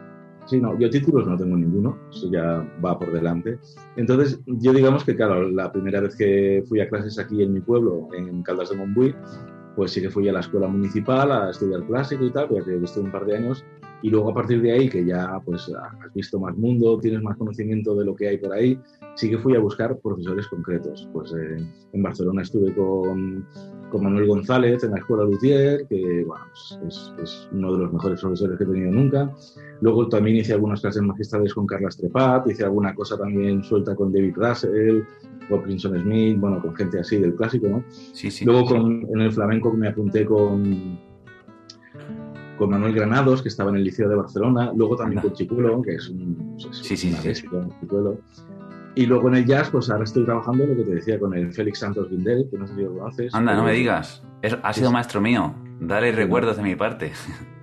Sí, 0.46 0.61
no, 0.61 0.76
yo 0.76 0.90
títulos 0.90 1.25
no 1.29 1.37
tengo 1.37 1.56
ninguno, 1.56 1.99
eso 2.11 2.29
ya 2.32 2.67
va 2.85 2.99
por 2.99 3.12
delante. 3.12 3.61
Entonces, 3.96 4.40
yo 4.44 4.73
digamos 4.73 5.05
que, 5.05 5.14
claro, 5.14 5.49
la 5.49 5.70
primera 5.70 6.00
vez 6.00 6.17
que 6.17 6.64
fui 6.69 6.81
a 6.81 6.88
clases 6.88 7.17
aquí 7.20 7.44
en 7.44 7.52
mi 7.52 7.61
pueblo, 7.61 8.08
en 8.12 8.43
Caldas 8.43 8.70
de 8.70 8.76
Montbui, 8.76 9.14
pues 9.78 9.92
sí 9.92 10.00
que 10.02 10.10
fui 10.10 10.28
a 10.28 10.32
la 10.32 10.40
escuela 10.40 10.66
municipal 10.66 11.30
a 11.30 11.50
estudiar 11.50 11.84
clásico 11.84 12.25
y 12.25 12.32
tal, 12.32 12.48
porque 12.48 12.72
he 12.72 12.78
visto 12.78 13.00
un 13.00 13.12
par 13.12 13.25
de 13.25 13.36
años, 13.36 13.64
y 14.03 14.11
luego 14.11 14.31
a 14.31 14.35
partir 14.35 14.62
de 14.62 14.73
ahí, 14.73 14.89
que 14.89 15.05
ya 15.05 15.41
pues 15.45 15.69
has 15.69 16.15
visto 16.15 16.39
más 16.39 16.56
mundo, 16.56 16.99
tienes 16.99 17.23
más 17.23 17.37
conocimiento 17.37 17.95
de 17.95 18.05
lo 18.05 18.15
que 18.15 18.29
hay 18.29 18.39
por 18.39 18.53
ahí, 18.53 18.79
sí 19.15 19.31
que 19.31 19.39
fui 19.39 19.55
a 19.56 19.61
buscar 19.61 19.99
profesores 19.99 20.47
concretos. 20.49 21.09
Pues 21.12 21.33
eh, 21.33 21.67
en 21.93 22.03
Barcelona 22.03 22.43
estuve 22.43 22.75
con 22.75 23.47
con 23.91 24.05
Manuel 24.05 24.27
González 24.27 24.83
en 24.85 24.93
la 24.93 24.99
Escuela 24.99 25.25
Luthier, 25.25 25.87
que 25.89 26.25
bueno, 26.25 26.45
pues, 26.81 27.12
es, 27.23 27.49
uno 27.53 27.73
de 27.73 27.79
los 27.79 27.93
mejores 27.93 28.21
profesores 28.21 28.59
que 28.59 28.65
he 28.65 28.67
tenido 28.67 28.91
nunca. 28.91 29.35
Luego 29.81 30.09
también 30.09 30.37
hice 30.37 30.53
algunas 30.53 30.81
clases 30.81 31.03
magistrales 31.03 31.55
con 31.55 31.67
Carla 31.67 31.89
Trepat, 31.89 32.49
hice 32.49 32.65
alguna 32.65 32.95
cosa 32.95 33.17
también 33.17 33.62
suelta 33.62 33.95
con 33.95 34.12
David 34.12 34.35
Russell, 34.37 35.03
Princeton 35.62 36.03
Smith, 36.03 36.39
bueno, 36.39 36.61
con 36.61 36.75
gente 36.77 37.00
así 37.00 37.17
del 37.17 37.35
clásico, 37.35 37.69
¿no? 37.69 37.85
Sí, 38.12 38.31
sí. 38.31 38.45
Luego 38.45 38.67
con, 38.67 39.06
en 39.09 39.21
el 39.21 39.33
flamenco 39.33 39.73
me 39.73 39.89
apunté 39.89 40.27
con, 40.27 40.99
con 42.58 42.70
Manuel 42.70 42.93
Granados, 42.93 43.43
que 43.43 43.49
estaba 43.49 43.70
en 43.70 43.76
el 43.76 43.84
Liceo 43.84 44.08
de 44.08 44.16
Barcelona, 44.16 44.72
luego 44.75 44.96
también 44.96 45.22
con 45.22 45.32
Chicuelo, 45.32 45.81
que 45.82 45.94
es 45.94 46.08
un, 46.08 46.56
pues, 46.60 46.76
sí, 46.76 46.96
sí, 46.96 47.12
sí, 47.12 47.32
Chicuelo. 47.32 48.18
Y 48.94 49.06
luego 49.06 49.28
en 49.28 49.37
el 49.37 49.47
jazz, 49.47 49.71
pues 49.71 49.88
ahora 49.90 50.04
estoy 50.04 50.25
trabajando 50.25 50.66
lo 50.66 50.75
que 50.75 50.83
te 50.83 50.94
decía 50.97 51.21
con 51.21 51.33
el 51.33 51.52
Félix 51.52 51.78
Santos 51.78 52.11
Vindel, 52.11 52.49
que 52.50 52.59
no 52.59 52.66
sé 52.66 52.75
si 52.75 52.83
lo 52.83 52.99
conoces. 52.99 53.35
Anda, 53.35 53.54
no 53.54 53.62
me 53.62 53.73
digas. 53.73 54.25
ha 54.62 54.73
sido 54.73 54.90
maestro 54.90 55.21
mío. 55.21 55.54
Dale 55.80 56.11
recuerdos 56.11 56.56
de 56.56 56.64
mi 56.64 56.75
parte. 56.75 57.12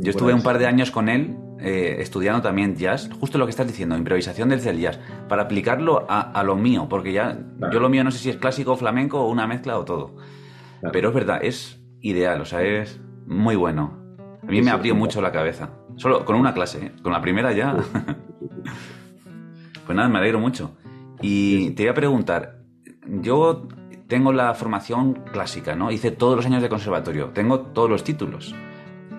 Yo 0.00 0.10
estuve 0.10 0.34
un 0.34 0.42
par 0.42 0.58
de 0.58 0.66
años 0.66 0.90
con 0.90 1.08
él 1.08 1.36
eh, 1.58 1.96
estudiando 2.00 2.42
también 2.42 2.76
jazz, 2.76 3.08
justo 3.18 3.38
lo 3.38 3.46
que 3.46 3.50
estás 3.50 3.66
diciendo, 3.66 3.96
improvisación 3.96 4.48
desde 4.48 4.70
el 4.70 4.80
jazz, 4.80 4.98
para 5.28 5.42
aplicarlo 5.42 6.04
a, 6.08 6.42
lo 6.42 6.56
mío, 6.56 6.88
porque 6.90 7.12
ya 7.12 7.38
yo 7.72 7.78
lo 7.78 7.88
mío 7.88 8.02
no 8.02 8.10
sé 8.10 8.18
si 8.18 8.30
es 8.30 8.36
clásico, 8.36 8.76
flamenco 8.76 9.20
o 9.20 9.30
una 9.30 9.46
mezcla 9.46 9.78
o 9.78 9.84
todo. 9.84 10.16
Pero 10.92 11.10
es 11.10 11.14
verdad, 11.14 11.38
es 11.42 11.80
ideal, 12.00 12.40
o 12.40 12.44
sea, 12.44 12.62
es 12.62 13.00
muy 13.32 13.56
bueno. 13.56 13.98
A 14.42 14.46
mí 14.46 14.62
me 14.62 14.70
abrió 14.70 14.94
mucho 14.94 15.20
la 15.20 15.32
cabeza. 15.32 15.70
Solo 15.96 16.24
con 16.24 16.36
una 16.36 16.54
clase, 16.54 16.86
¿eh? 16.86 16.92
con 17.02 17.12
la 17.12 17.20
primera 17.20 17.52
ya. 17.52 17.76
Pues 19.84 19.96
nada, 19.96 20.08
me 20.08 20.18
alegro 20.18 20.38
mucho. 20.38 20.76
Y 21.20 21.70
te 21.70 21.82
voy 21.82 21.90
a 21.90 21.94
preguntar, 21.94 22.60
yo 23.04 23.66
tengo 24.06 24.32
la 24.32 24.54
formación 24.54 25.14
clásica, 25.32 25.74
¿no? 25.74 25.90
Hice 25.90 26.10
todos 26.10 26.36
los 26.36 26.46
años 26.46 26.62
de 26.62 26.68
conservatorio, 26.68 27.30
tengo 27.30 27.60
todos 27.60 27.90
los 27.90 28.04
títulos, 28.04 28.54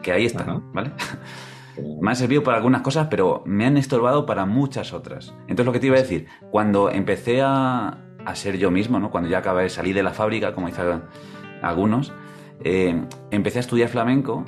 que 0.01 0.12
ahí 0.12 0.25
están, 0.25 0.72
¿vale? 0.74 0.91
me 2.01 2.10
han 2.10 2.15
servido 2.15 2.43
para 2.43 2.58
algunas 2.58 2.82
cosas, 2.82 3.08
pero 3.10 3.43
me 3.46 3.65
han 3.65 3.77
estorbado 3.77 4.25
para 4.25 4.46
muchas 4.46 4.93
otras. 4.93 5.34
Entonces 5.41 5.65
lo 5.65 5.72
que 5.72 5.79
te 5.79 5.88
iba 5.88 5.98
a 5.98 6.01
decir, 6.01 6.27
cuando 6.51 6.89
empecé 6.89 7.41
a, 7.41 8.00
ser 8.36 8.58
yo 8.58 8.72
mismo, 8.72 9.00
¿no? 9.00 9.12
Cuando 9.12 9.29
ya 9.29 9.39
acabé 9.39 9.63
de 9.63 9.70
salir 9.70 9.96
de 9.96 10.03
la 10.03 10.12
fábrica, 10.12 10.53
como 10.53 10.67
dicen 10.67 11.03
algunos, 11.62 12.13
eh, 12.63 13.05
empecé 13.32 13.60
a 13.60 13.62
estudiar 13.62 13.89
flamenco 13.89 14.46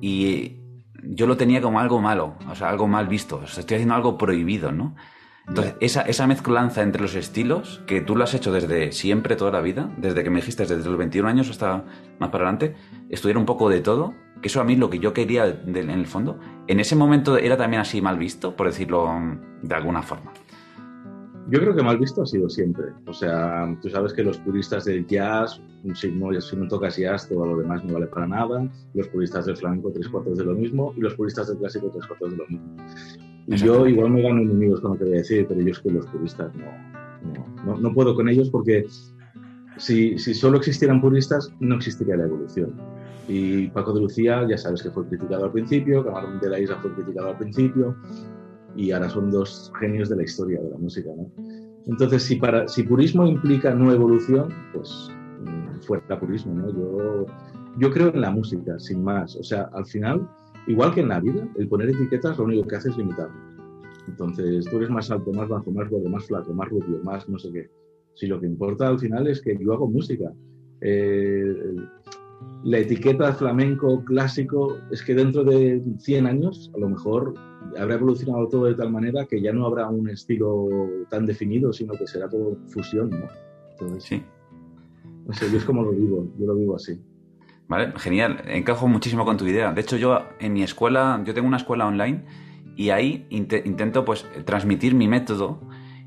y 0.00 0.60
yo 1.02 1.26
lo 1.26 1.36
tenía 1.36 1.60
como 1.60 1.80
algo 1.80 2.00
malo, 2.00 2.36
o 2.48 2.54
sea, 2.54 2.70
algo 2.70 2.86
mal 2.88 3.08
visto. 3.08 3.36
O 3.36 3.46
sea, 3.46 3.60
estoy 3.60 3.76
haciendo 3.76 3.94
algo 3.94 4.18
prohibido, 4.18 4.72
¿no? 4.72 4.94
Entonces, 5.46 5.74
esa, 5.80 6.02
esa 6.02 6.26
mezclanza 6.26 6.82
entre 6.82 7.02
los 7.02 7.14
estilos, 7.14 7.82
que 7.86 8.00
tú 8.00 8.16
lo 8.16 8.24
has 8.24 8.32
hecho 8.32 8.50
desde 8.50 8.92
siempre, 8.92 9.36
toda 9.36 9.50
la 9.50 9.60
vida, 9.60 9.90
desde 9.98 10.24
que 10.24 10.30
me 10.30 10.36
dijiste, 10.36 10.64
desde 10.64 10.88
los 10.88 10.96
21 10.96 11.28
años 11.28 11.50
hasta 11.50 11.84
más 12.18 12.30
para 12.30 12.44
adelante, 12.44 12.74
estudiar 13.10 13.36
un 13.36 13.44
poco 13.44 13.68
de 13.68 13.80
todo, 13.80 14.14
que 14.40 14.48
eso 14.48 14.62
a 14.62 14.64
mí 14.64 14.76
lo 14.76 14.88
que 14.88 14.98
yo 14.98 15.12
quería 15.12 15.44
en 15.44 15.90
el 15.90 16.06
fondo, 16.06 16.40
en 16.66 16.80
ese 16.80 16.96
momento 16.96 17.36
era 17.36 17.58
también 17.58 17.82
así 17.82 18.00
mal 18.00 18.18
visto, 18.18 18.56
por 18.56 18.66
decirlo 18.66 19.10
de 19.62 19.74
alguna 19.74 20.02
forma. 20.02 20.32
Yo 21.50 21.60
creo 21.60 21.76
que 21.76 21.82
mal 21.82 21.98
visto 21.98 22.22
ha 22.22 22.26
sido 22.26 22.48
siempre. 22.48 22.86
O 23.06 23.12
sea, 23.12 23.76
tú 23.82 23.90
sabes 23.90 24.12
que 24.14 24.22
los 24.22 24.38
puristas 24.38 24.86
del 24.86 25.06
jazz, 25.06 25.60
si 25.94 26.10
no, 26.10 26.40
si 26.40 26.56
no 26.56 26.68
tocas 26.68 26.96
jazz, 26.96 27.28
todo 27.28 27.44
lo 27.44 27.58
demás 27.58 27.84
no 27.84 27.94
vale 27.94 28.06
para 28.06 28.26
nada. 28.26 28.70
Los 28.94 29.08
puristas 29.08 29.44
del 29.44 29.56
flamenco, 29.56 29.92
tres 29.92 30.08
cuartos 30.08 30.38
de 30.38 30.44
lo 30.44 30.54
mismo. 30.54 30.94
Y 30.96 31.00
los 31.00 31.14
puristas 31.14 31.48
del 31.48 31.58
clásico, 31.58 31.90
tres 31.90 32.06
cuartos 32.06 32.30
de 32.30 32.36
lo 32.38 32.46
mismo. 32.48 32.76
Y 33.46 33.56
yo 33.56 33.86
igual 33.86 34.10
me 34.10 34.22
gano 34.22 34.40
enemigos 34.40 34.80
con 34.80 34.92
lo 34.92 34.98
que 34.98 35.04
voy 35.04 35.14
a 35.14 35.16
decir, 35.18 35.46
pero 35.46 35.60
yo 35.60 35.70
es 35.70 35.78
que 35.78 35.90
los 35.90 36.06
puristas 36.06 36.50
no, 36.54 37.64
no, 37.64 37.78
no, 37.78 37.92
puedo 37.92 38.14
con 38.14 38.28
ellos 38.28 38.48
porque 38.48 38.86
si, 39.76 40.18
si 40.18 40.32
solo 40.32 40.56
existieran 40.56 41.02
puristas, 41.02 41.52
no 41.60 41.76
existiría 41.76 42.16
la 42.16 42.24
evolución. 42.24 42.72
Y 43.28 43.68
Paco 43.68 43.92
de 43.92 44.00
Lucía, 44.00 44.46
ya 44.48 44.56
sabes 44.56 44.82
que 44.82 44.90
fue 44.90 45.06
criticado 45.08 45.44
al 45.44 45.52
principio, 45.52 46.04
Camarón 46.04 46.40
de 46.40 46.48
la 46.48 46.58
Isla 46.58 46.76
fue 46.80 46.92
criticado 46.94 47.30
al 47.30 47.38
principio, 47.38 47.94
y 48.76 48.90
ahora 48.90 49.08
son 49.08 49.30
dos 49.30 49.72
genios 49.78 50.08
de 50.08 50.16
la 50.16 50.22
historia 50.22 50.60
de 50.60 50.70
la 50.70 50.78
música. 50.78 51.10
¿no? 51.16 51.30
Entonces, 51.86 52.22
si, 52.22 52.36
para, 52.36 52.66
si 52.68 52.82
purismo 52.82 53.26
implica 53.26 53.74
no 53.74 53.92
evolución, 53.92 54.48
pues 54.72 55.10
mm, 55.42 55.80
fuera 55.82 56.18
purismo. 56.18 56.54
¿no? 56.54 56.70
Yo, 56.70 57.26
yo 57.78 57.90
creo 57.90 58.08
en 58.08 58.20
la 58.20 58.30
música, 58.30 58.78
sin 58.78 59.02
más. 59.02 59.36
O 59.36 59.42
sea, 59.42 59.68
al 59.72 59.86
final, 59.86 60.28
igual 60.66 60.94
que 60.94 61.00
en 61.00 61.08
la 61.08 61.20
vida, 61.20 61.48
el 61.56 61.68
poner 61.68 61.90
etiquetas 61.90 62.38
lo 62.38 62.44
único 62.44 62.66
que 62.66 62.76
hace 62.76 62.90
es 62.90 62.96
limitarnos. 62.96 63.54
Entonces, 64.08 64.66
tú 64.70 64.76
eres 64.76 64.90
más 64.90 65.10
alto, 65.10 65.32
más 65.32 65.48
bajo, 65.48 65.70
más 65.70 65.88
gordo, 65.88 66.08
más 66.08 66.26
flaco, 66.26 66.52
más 66.52 66.68
rubio, 66.68 67.02
más 67.02 67.28
no 67.28 67.38
sé 67.38 67.50
qué. 67.52 67.70
Si 68.14 68.26
lo 68.26 68.40
que 68.40 68.46
importa 68.46 68.88
al 68.88 68.98
final 68.98 69.26
es 69.26 69.40
que 69.40 69.56
yo 69.58 69.72
hago 69.72 69.88
música. 69.88 70.30
Eh, 70.80 71.54
la 72.64 72.78
etiqueta 72.78 73.32
flamenco 73.34 74.02
clásico 74.04 74.78
es 74.90 75.02
que 75.02 75.14
dentro 75.14 75.44
de 75.44 75.82
100 75.98 76.26
años 76.26 76.70
a 76.74 76.78
lo 76.78 76.88
mejor 76.88 77.34
habrá 77.78 77.96
evolucionado 77.96 78.48
todo 78.48 78.64
de 78.64 78.74
tal 78.74 78.90
manera 78.90 79.26
que 79.26 79.40
ya 79.40 79.52
no 79.52 79.66
habrá 79.66 79.88
un 79.88 80.08
estilo 80.08 80.68
tan 81.10 81.26
definido, 81.26 81.72
sino 81.72 81.92
que 81.94 82.06
será 82.06 82.28
todo 82.28 82.56
fusión, 82.68 83.10
¿no? 83.10 83.28
Entonces, 83.72 84.04
sí. 84.04 84.22
No 85.26 85.34
sé, 85.34 85.50
yo 85.50 85.58
es 85.58 85.64
como 85.64 85.82
lo 85.82 85.92
vivo, 85.92 86.26
yo 86.38 86.46
lo 86.46 86.54
vivo 86.54 86.76
así. 86.76 86.98
Vale, 87.68 87.92
genial, 87.96 88.42
encajo 88.46 88.88
muchísimo 88.88 89.24
con 89.24 89.36
tu 89.36 89.46
idea. 89.46 89.72
De 89.72 89.80
hecho, 89.80 89.96
yo 89.96 90.20
en 90.38 90.52
mi 90.52 90.62
escuela, 90.62 91.22
yo 91.24 91.34
tengo 91.34 91.48
una 91.48 91.56
escuela 91.56 91.86
online 91.86 92.24
y 92.76 92.90
ahí 92.90 93.26
intento 93.30 94.04
pues 94.04 94.26
transmitir 94.44 94.94
mi 94.94 95.08
método 95.08 95.60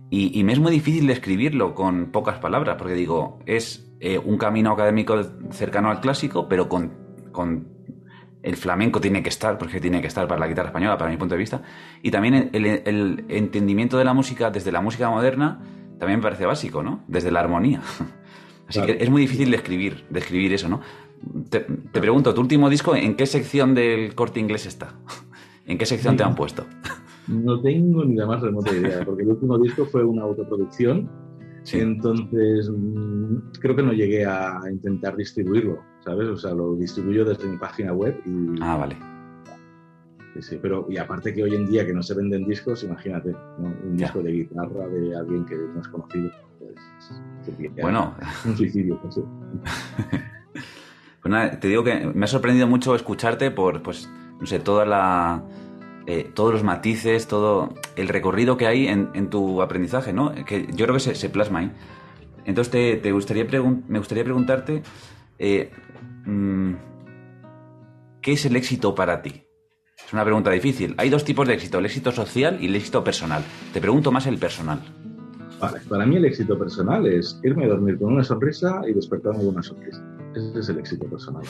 y, 0.10 0.44
me 0.44 0.54
es 0.54 0.60
muy 0.60 0.72
difícil 0.72 1.06
describirlo 1.06 1.76
con 1.76 2.12
pocas 2.12 2.40
palabras, 2.40 2.78
porque 2.78 2.94
digo, 2.94 3.40
es 3.46 3.92
eh, 4.00 4.18
un 4.18 4.38
camino 4.38 4.72
académico 4.72 5.22
cercano 5.52 5.90
al 5.90 6.00
clásico, 6.00 6.48
pero 6.48 6.70
con, 6.70 6.94
con 7.34 7.68
el 8.42 8.56
flamenco 8.56 9.02
tiene 9.02 9.22
que 9.22 9.30
estar, 9.30 9.58
porque 9.58 9.82
tiene 9.82 10.00
que 10.00 10.08
estar 10.08 10.28
para 10.28 10.40
la 10.40 10.48
guitarra 10.48 10.70
española, 10.70 10.98
para 10.98 11.12
mi 11.12 11.18
punto 11.18 11.36
de 11.36 11.40
vista, 11.40 11.62
y 12.02 12.12
también 12.12 12.50
el, 12.54 13.26
entendimiento 13.28 13.98
de 13.98 14.06
la 14.06 14.14
música 14.14 14.50
desde 14.50 14.72
la 14.72 14.82
música 14.82 15.10
moderna 15.10 15.60
también 16.00 16.20
me 16.20 16.24
parece 16.24 16.46
básico, 16.46 16.84
¿no? 16.84 17.04
Desde 17.08 17.32
la 17.32 17.42
armonía. 17.42 17.82
Así 18.68 18.82
que 18.82 18.98
es 19.00 19.10
muy 19.10 19.22
difícil 19.22 19.50
describir, 19.52 20.06
describir 20.10 20.54
eso, 20.54 20.70
¿no? 20.70 20.82
Te, 21.50 21.62
pregunto, 22.00 22.34
¿tu 22.34 22.42
último 22.42 22.70
disco 22.70 22.96
en 22.96 23.16
qué 23.16 23.26
sección 23.26 23.74
del 23.74 24.14
corte 24.14 24.40
inglés 24.40 24.66
está? 24.66 24.94
¿En 25.66 25.78
qué 25.78 25.86
sección 25.86 26.16
te 26.16 26.24
han 26.24 26.36
puesto? 26.36 26.66
No 27.28 27.62
tengo 27.62 28.06
ni 28.06 28.16
la 28.16 28.26
más 28.26 28.42
remota 28.42 28.76
idea, 28.76 29.04
porque 29.06 29.24
el 29.24 29.30
último 29.30 29.58
disco 29.58 29.86
fue 29.86 30.04
una 30.04 30.24
autoproducción, 30.24 31.10
entonces 31.74 32.70
mm, 32.70 33.38
creo 33.60 33.76
que 33.76 33.84
no 33.84 33.94
llegué 33.94 34.26
a 34.26 34.60
intentar 34.72 35.16
distribuirlo. 35.16 35.80
¿sabes? 36.08 36.30
O 36.30 36.38
sea, 36.38 36.54
lo 36.54 36.76
distribuyo 36.76 37.26
desde 37.26 37.48
mi 37.48 37.58
página 37.58 37.92
web 37.92 38.18
y... 38.26 38.62
Ah, 38.62 38.78
vale. 38.78 38.96
Sí, 40.34 40.42
sí, 40.42 40.60
pero 40.62 40.86
y 40.90 40.98
aparte 40.98 41.34
que 41.34 41.44
hoy 41.44 41.56
en 41.56 41.68
día 41.68 41.86
que 41.86 41.94
no 41.94 42.02
se 42.02 42.14
venden 42.14 42.46
discos, 42.46 42.84
imagínate, 42.84 43.36
un 43.58 43.98
disco 43.98 44.22
de 44.22 44.32
guitarra 44.32 44.88
de 44.88 45.18
alguien 45.18 45.46
que 45.46 45.56
no 45.56 45.82
es 45.82 45.88
conocido. 45.90 46.32
Pues, 46.60 46.76
bueno. 47.82 48.16
Un 48.46 48.56
suicidio, 48.56 49.00
pues, 49.02 49.20
pues 51.22 51.60
te 51.60 51.68
digo 51.68 51.84
que 51.84 52.12
me 52.14 52.24
ha 52.24 52.28
sorprendido 52.28 52.68
mucho 52.68 52.96
escucharte 52.96 53.52
por, 53.52 53.84
pues, 53.84 54.10
no 54.40 54.46
sé, 54.46 54.60
toda 54.60 54.86
la... 54.86 55.44
Eh, 56.08 56.32
todos 56.34 56.54
los 56.54 56.64
matices, 56.64 57.28
todo 57.28 57.74
el 57.96 58.08
recorrido 58.08 58.56
que 58.56 58.66
hay 58.66 58.88
en, 58.88 59.30
tu 59.30 59.62
aprendizaje, 59.62 60.14
¿no? 60.14 60.34
Que 60.46 60.66
yo 60.74 60.86
creo 60.86 60.94
que 60.94 61.02
se, 61.02 61.30
plasma 61.30 61.60
ahí. 61.60 61.72
Entonces 62.46 63.02
te, 63.02 63.12
gustaría 63.12 63.46
me 63.88 64.00
gustaría 64.00 64.24
preguntarte 64.24 64.82
eh, 65.38 65.70
Mm, 66.28 66.74
¿qué 68.22 68.34
es 68.34 68.46
el 68.46 68.58
éxito 68.58 68.94
para 68.94 69.22
ti? 69.22 69.46
Es 70.06 70.14
una 70.14 70.24
pregunta 70.24 70.52
difícil. 70.52 70.94
Hay 70.98 71.10
dos 71.10 71.24
tipos 71.24 71.48
de 71.48 71.54
éxito, 71.54 71.80
el 71.80 71.86
éxito 71.86 72.12
social 72.12 72.58
y 72.62 72.68
el 72.68 72.76
éxito 72.76 73.04
personal. 73.04 73.44
Te 73.74 73.80
pregunto 73.80 74.12
más 74.12 74.28
el 74.28 74.38
personal. 74.38 74.80
para 75.90 76.06
mí 76.06 76.18
el 76.18 76.26
éxito 76.26 76.60
personal 76.60 77.08
es 77.08 77.40
irme 77.44 77.66
a 77.66 77.70
dormir 77.70 77.98
con 77.98 78.14
una 78.14 78.24
sonrisa 78.24 78.82
y 78.88 78.94
despertarme 78.94 79.40
con 79.40 79.48
una 79.48 79.64
sonrisa. 79.64 80.04
Ese 80.36 80.60
es 80.60 80.70
el 80.70 80.80
éxito 80.80 81.06
personal. 81.06 81.44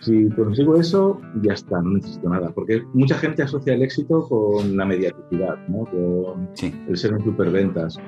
Si 0.00 0.30
consigo 0.30 0.76
eso, 0.76 1.20
ya 1.42 1.52
está, 1.52 1.80
no 1.82 1.90
necesito 1.90 2.28
nada. 2.28 2.50
Porque 2.50 2.82
mucha 2.94 3.16
gente 3.16 3.42
asocia 3.42 3.74
el 3.74 3.82
éxito 3.82 4.26
con 4.28 4.76
la 4.76 4.86
mediaticidad, 4.86 5.58
¿no? 5.68 5.84
con 5.84 6.48
el 6.88 6.96
ser 6.96 7.12
en 7.12 7.24
superventas. 7.24 7.98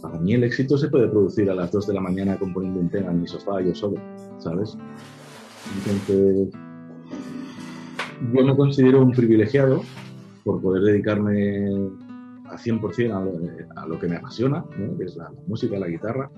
Para 0.00 0.18
mí 0.20 0.34
el 0.34 0.44
éxito 0.44 0.78
se 0.78 0.88
puede 0.88 1.08
producir 1.08 1.50
a 1.50 1.54
las 1.54 1.72
2 1.72 1.88
de 1.88 1.94
la 1.94 2.00
mañana 2.00 2.38
componiendo 2.38 2.80
un 2.80 2.88
tema 2.88 3.10
en 3.10 3.22
mi 3.22 3.26
sofá 3.26 3.60
yo 3.62 3.74
solo, 3.74 3.96
¿sabes? 4.38 4.76
Entonces, 5.78 6.48
yo 8.32 8.44
me 8.44 8.56
considero 8.56 9.02
un 9.02 9.12
privilegiado 9.12 9.82
por 10.44 10.60
poder 10.60 10.82
dedicarme 10.82 11.68
a 12.44 12.56
100% 12.56 13.66
a, 13.76 13.86
lo 13.86 13.98
que 13.98 14.06
me 14.06 14.16
apasiona, 14.16 14.64
que 14.98 15.04
es 15.04 15.16
la, 15.16 15.32
música, 15.46 15.78
la 15.78 15.88
guitarra. 15.88 16.30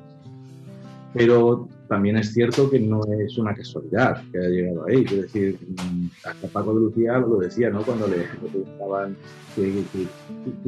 Pero 1.13 1.69
también 1.89 2.17
es 2.17 2.33
cierto 2.33 2.69
que 2.71 2.81
no 2.81 3.01
es 3.21 3.39
una 3.39 3.55
casualidad 3.55 4.23
que 4.31 4.39
haya 4.39 4.49
llegado 4.49 4.87
ahí. 4.87 5.05
Es 5.05 5.23
decir, 5.23 5.59
hasta 6.25 6.49
Paco 6.49 6.75
de 6.75 6.81
Lucía 6.81 7.19
lo 7.19 7.39
decía, 7.39 7.71
¿no? 7.71 7.83
Cuando 7.83 8.09
le, 8.09 8.25
preguntaban 8.51 9.17
qué, 9.55 9.85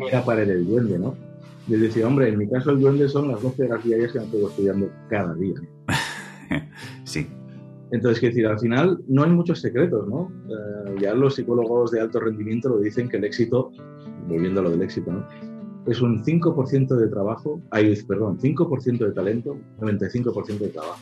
era 0.09 0.25
para 0.25 0.43
él 0.43 0.51
el 0.51 0.67
duende, 0.67 0.99
¿no? 0.99 1.15
Les 1.69 1.81
decía, 1.81 2.07
hombre, 2.07 2.29
en 2.29 2.39
mi 2.39 2.49
caso 2.49 2.71
el 2.71 2.81
duende 2.81 3.09
son 3.09 3.29
las 3.29 3.43
12 3.43 3.65
horas 3.65 3.85
diarias 3.85 4.13
que 4.13 4.21
me 4.21 4.25
estoy 4.25 4.45
estudiando 4.45 4.91
cada 5.09 5.35
día. 5.35 5.57
sí. 7.05 7.29
Entonces, 7.91 8.21
quiero 8.21 8.35
decir, 8.35 8.47
al 8.47 8.59
final 8.59 8.99
no 9.09 9.25
hay 9.25 9.31
muchos 9.31 9.61
secretos, 9.61 10.07
¿no? 10.09 10.31
Eh, 10.49 10.97
ya 11.01 11.15
los 11.15 11.35
psicólogos 11.35 11.91
de 11.91 12.01
alto 12.01 12.21
rendimiento 12.21 12.69
lo 12.69 12.79
dicen 12.79 13.09
que 13.09 13.17
el 13.17 13.25
éxito, 13.25 13.73
volviendo 14.29 14.61
a 14.61 14.65
lo 14.65 14.71
del 14.71 14.83
éxito, 14.83 15.11
¿no? 15.13 15.27
Es 15.87 16.01
un 16.03 16.23
5% 16.23 16.97
de 16.97 17.09
trabajo, 17.09 17.63
ay, 17.71 17.95
perdón, 18.07 18.39
5% 18.39 18.99
de 18.99 19.13
talento, 19.13 19.57
95% 19.81 20.59
de 20.59 20.69
trabajo. 20.69 21.01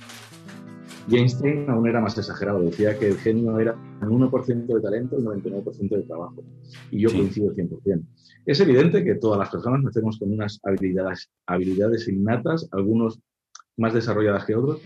Y 1.08 1.16
Einstein 1.16 1.70
aún 1.70 1.88
era 1.88 2.00
más 2.00 2.18
exagerado, 2.18 2.60
decía 2.60 2.98
que 2.98 3.08
el 3.08 3.16
genio 3.18 3.58
era 3.60 3.76
un 4.02 4.28
1% 4.28 4.66
de 4.66 4.80
talento 4.80 5.18
y 5.18 5.22
99% 5.22 5.88
de 5.88 6.02
trabajo. 6.02 6.44
Y 6.90 7.00
yo 7.00 7.12
coincido 7.12 7.54
100%. 7.54 8.02
Es 8.44 8.60
evidente 8.60 9.04
que 9.04 9.14
todas 9.14 9.38
las 9.38 9.50
personas 9.50 9.82
nacemos 9.82 10.18
con 10.18 10.32
unas 10.32 10.58
habilidades, 10.64 11.30
habilidades 11.46 12.08
innatas, 12.08 12.68
algunos 12.72 13.20
más 13.76 13.94
desarrolladas 13.94 14.44
que 14.46 14.56
otros, 14.56 14.80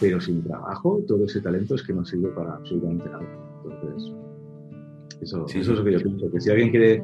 pero 0.00 0.20
sin 0.20 0.42
trabajo, 0.42 1.04
todo 1.06 1.24
ese 1.24 1.40
talento 1.40 1.74
es 1.74 1.82
que 1.82 1.92
no 1.92 2.04
sirve 2.04 2.28
para 2.30 2.54
absolutamente 2.54 3.08
nada. 3.08 3.24
Entonces, 3.64 4.12
eso, 5.20 5.46
eso 5.46 5.72
es 5.72 5.78
lo 5.78 5.84
que 5.84 5.92
yo 5.92 6.00
pienso, 6.00 6.30
que 6.30 6.40
si 6.40 6.50
alguien 6.50 6.70
quiere 6.70 7.02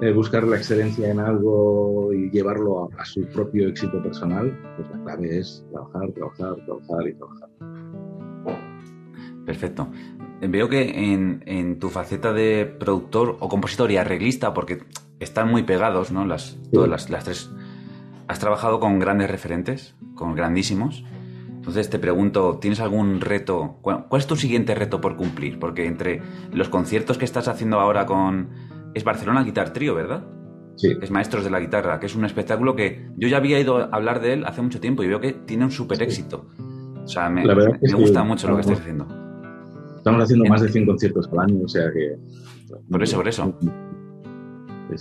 eh, 0.00 0.12
buscar 0.12 0.44
la 0.44 0.56
excelencia 0.56 1.10
en 1.10 1.20
algo 1.20 2.12
y 2.12 2.30
llevarlo 2.30 2.90
a, 2.96 3.04
su 3.04 3.26
propio 3.26 3.68
éxito 3.68 4.02
personal, 4.02 4.56
pues 4.76 4.88
la 4.90 5.02
clave 5.02 5.38
es 5.38 5.64
trabajar, 5.70 6.12
trabajar, 6.12 6.56
trabajar 6.64 7.08
y 7.08 7.14
trabajar. 7.14 7.48
Perfecto. 9.44 9.88
Veo 10.40 10.68
que 10.68 11.12
en, 11.12 11.42
en, 11.46 11.78
tu 11.78 11.88
faceta 11.88 12.32
de 12.32 12.66
productor 12.78 13.36
o 13.40 13.48
compositor 13.48 13.90
y 13.90 13.96
arreglista, 13.96 14.54
porque 14.54 14.82
están 15.20 15.50
muy 15.50 15.62
pegados, 15.62 16.12
¿no? 16.12 16.26
Las, 16.26 16.58
Todas 16.72 16.88
las, 16.88 17.10
las 17.10 17.24
tres. 17.24 17.50
Has 18.28 18.38
trabajado 18.38 18.78
con 18.78 18.98
grandes 18.98 19.30
referentes, 19.30 19.96
con 20.14 20.34
grandísimos. 20.34 21.04
Entonces 21.56 21.90
te 21.90 21.98
pregunto, 21.98 22.58
¿tienes 22.60 22.80
algún 22.80 23.20
reto? 23.20 23.78
¿Cuál, 23.82 24.06
es 24.12 24.26
tu 24.26 24.36
siguiente 24.36 24.74
reto 24.74 25.00
por 25.00 25.16
cumplir? 25.16 25.58
Porque 25.58 25.86
entre 25.86 26.22
los 26.52 26.68
conciertos 26.68 27.18
que 27.18 27.24
estás 27.24 27.48
haciendo 27.48 27.80
ahora 27.80 28.06
con... 28.06 28.67
Es 28.98 29.04
Barcelona 29.04 29.44
Guitar 29.44 29.72
Trio, 29.72 29.94
¿verdad? 29.94 30.24
Sí. 30.74 30.92
Es 31.00 31.12
Maestros 31.12 31.44
de 31.44 31.50
la 31.50 31.60
Guitarra, 31.60 32.00
que 32.00 32.06
es 32.06 32.16
un 32.16 32.24
espectáculo 32.24 32.74
que 32.74 33.10
yo 33.16 33.28
ya 33.28 33.36
había 33.36 33.60
ido 33.60 33.76
a 33.76 33.84
hablar 33.92 34.20
de 34.20 34.32
él 34.32 34.44
hace 34.44 34.60
mucho 34.60 34.80
tiempo 34.80 35.04
y 35.04 35.06
veo 35.06 35.20
que 35.20 35.34
tiene 35.34 35.64
un 35.64 35.70
súper 35.70 36.02
éxito. 36.02 36.48
O 37.04 37.06
sea, 37.06 37.30
me, 37.30 37.44
gusta 37.94 38.24
mucho 38.24 38.48
lo 38.48 38.56
que 38.56 38.62
estás 38.62 38.80
haciendo. 38.80 39.06
Estamos 39.96 40.24
haciendo 40.24 40.46
más 40.46 40.62
de 40.62 40.68
100 40.68 40.86
conciertos 40.86 41.28
al 41.32 41.38
año, 41.38 41.60
o 41.64 41.68
sea 41.68 41.84
que... 41.92 42.16
Por 42.90 43.00
eso, 43.00 43.16
por 43.16 43.28
eso. 43.28 43.56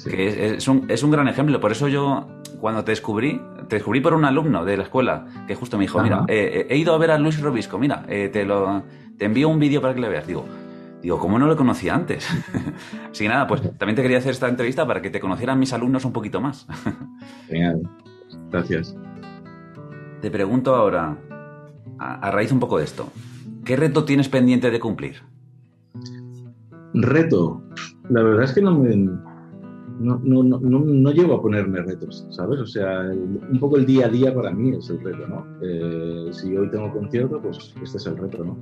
Que 0.05 0.55
es, 0.55 0.67
un, 0.67 0.85
es 0.89 1.01
un 1.01 1.09
gran 1.09 1.27
ejemplo. 1.27 1.59
Por 1.59 1.71
eso 1.71 1.87
yo, 1.87 2.27
cuando 2.59 2.83
te 2.83 2.91
descubrí, 2.91 3.41
te 3.67 3.77
descubrí 3.77 3.99
por 3.99 4.13
un 4.13 4.25
alumno 4.25 4.63
de 4.63 4.77
la 4.77 4.83
escuela 4.83 5.25
que 5.47 5.55
justo 5.55 5.75
me 5.77 5.85
dijo, 5.85 6.03
mira, 6.03 6.23
eh, 6.27 6.51
eh, 6.53 6.67
he 6.69 6.77
ido 6.77 6.93
a 6.93 6.99
ver 6.99 7.09
a 7.09 7.17
Luis 7.17 7.41
Robisco, 7.41 7.79
mira, 7.79 8.05
eh, 8.07 8.29
te, 8.31 8.45
lo, 8.45 8.83
te 9.17 9.25
envío 9.25 9.49
un 9.49 9.57
vídeo 9.57 9.81
para 9.81 9.95
que 9.95 10.01
le 10.01 10.09
veas. 10.09 10.27
Digo, 10.27 10.45
Digo, 11.01 11.19
¿cómo 11.19 11.37
no 11.37 11.45
lo 11.47 11.55
conocía 11.55 11.95
antes? 11.95 12.27
Así 13.11 13.23
que 13.23 13.29
nada, 13.29 13.47
pues 13.47 13.61
también 13.77 13.95
te 13.95 14.01
quería 14.01 14.17
hacer 14.17 14.31
esta 14.31 14.47
entrevista 14.47 14.85
para 14.87 15.01
que 15.01 15.09
te 15.09 15.19
conocieran 15.19 15.59
mis 15.59 15.73
alumnos 15.73 16.05
un 16.05 16.13
poquito 16.13 16.41
más. 16.41 16.67
Genial, 17.47 17.81
gracias. 18.51 18.95
Te 20.21 20.31
pregunto 20.31 20.75
ahora, 20.75 21.17
a, 21.99 22.31
raíz 22.31 22.51
un 22.51 22.59
poco 22.59 22.79
de 22.79 22.85
esto, 22.85 23.11
¿qué 23.63 23.75
reto 23.75 24.05
tienes 24.05 24.29
pendiente 24.29 24.71
de 24.71 24.79
cumplir? 24.79 25.17
Reto. 26.93 27.61
La 28.09 28.23
verdad 28.23 28.45
es 28.45 28.53
que 28.53 28.61
no 28.61 28.79
me, 28.79 28.95
no, 28.95 30.19
no, 30.23 30.43
no, 30.43 30.59
no, 30.59 31.11
llego 31.11 31.35
a 31.35 31.41
ponerme 31.41 31.81
retos, 31.81 32.25
¿sabes? 32.29 32.59
O 32.59 32.65
sea, 32.65 33.01
un 33.01 33.59
poco 33.59 33.77
el 33.77 33.85
día 33.85 34.05
a 34.07 34.09
día 34.09 34.33
para 34.33 34.51
mí 34.51 34.75
es 34.75 34.89
el 34.89 34.99
reto, 35.01 35.27
¿no? 35.27 35.45
Eh, 35.61 36.29
si 36.31 36.55
hoy 36.55 36.69
tengo 36.69 36.91
concierto, 36.91 37.41
pues 37.41 37.73
este 37.81 37.97
es 37.97 38.05
el 38.05 38.17
reto, 38.17 38.43
¿no? 38.43 38.57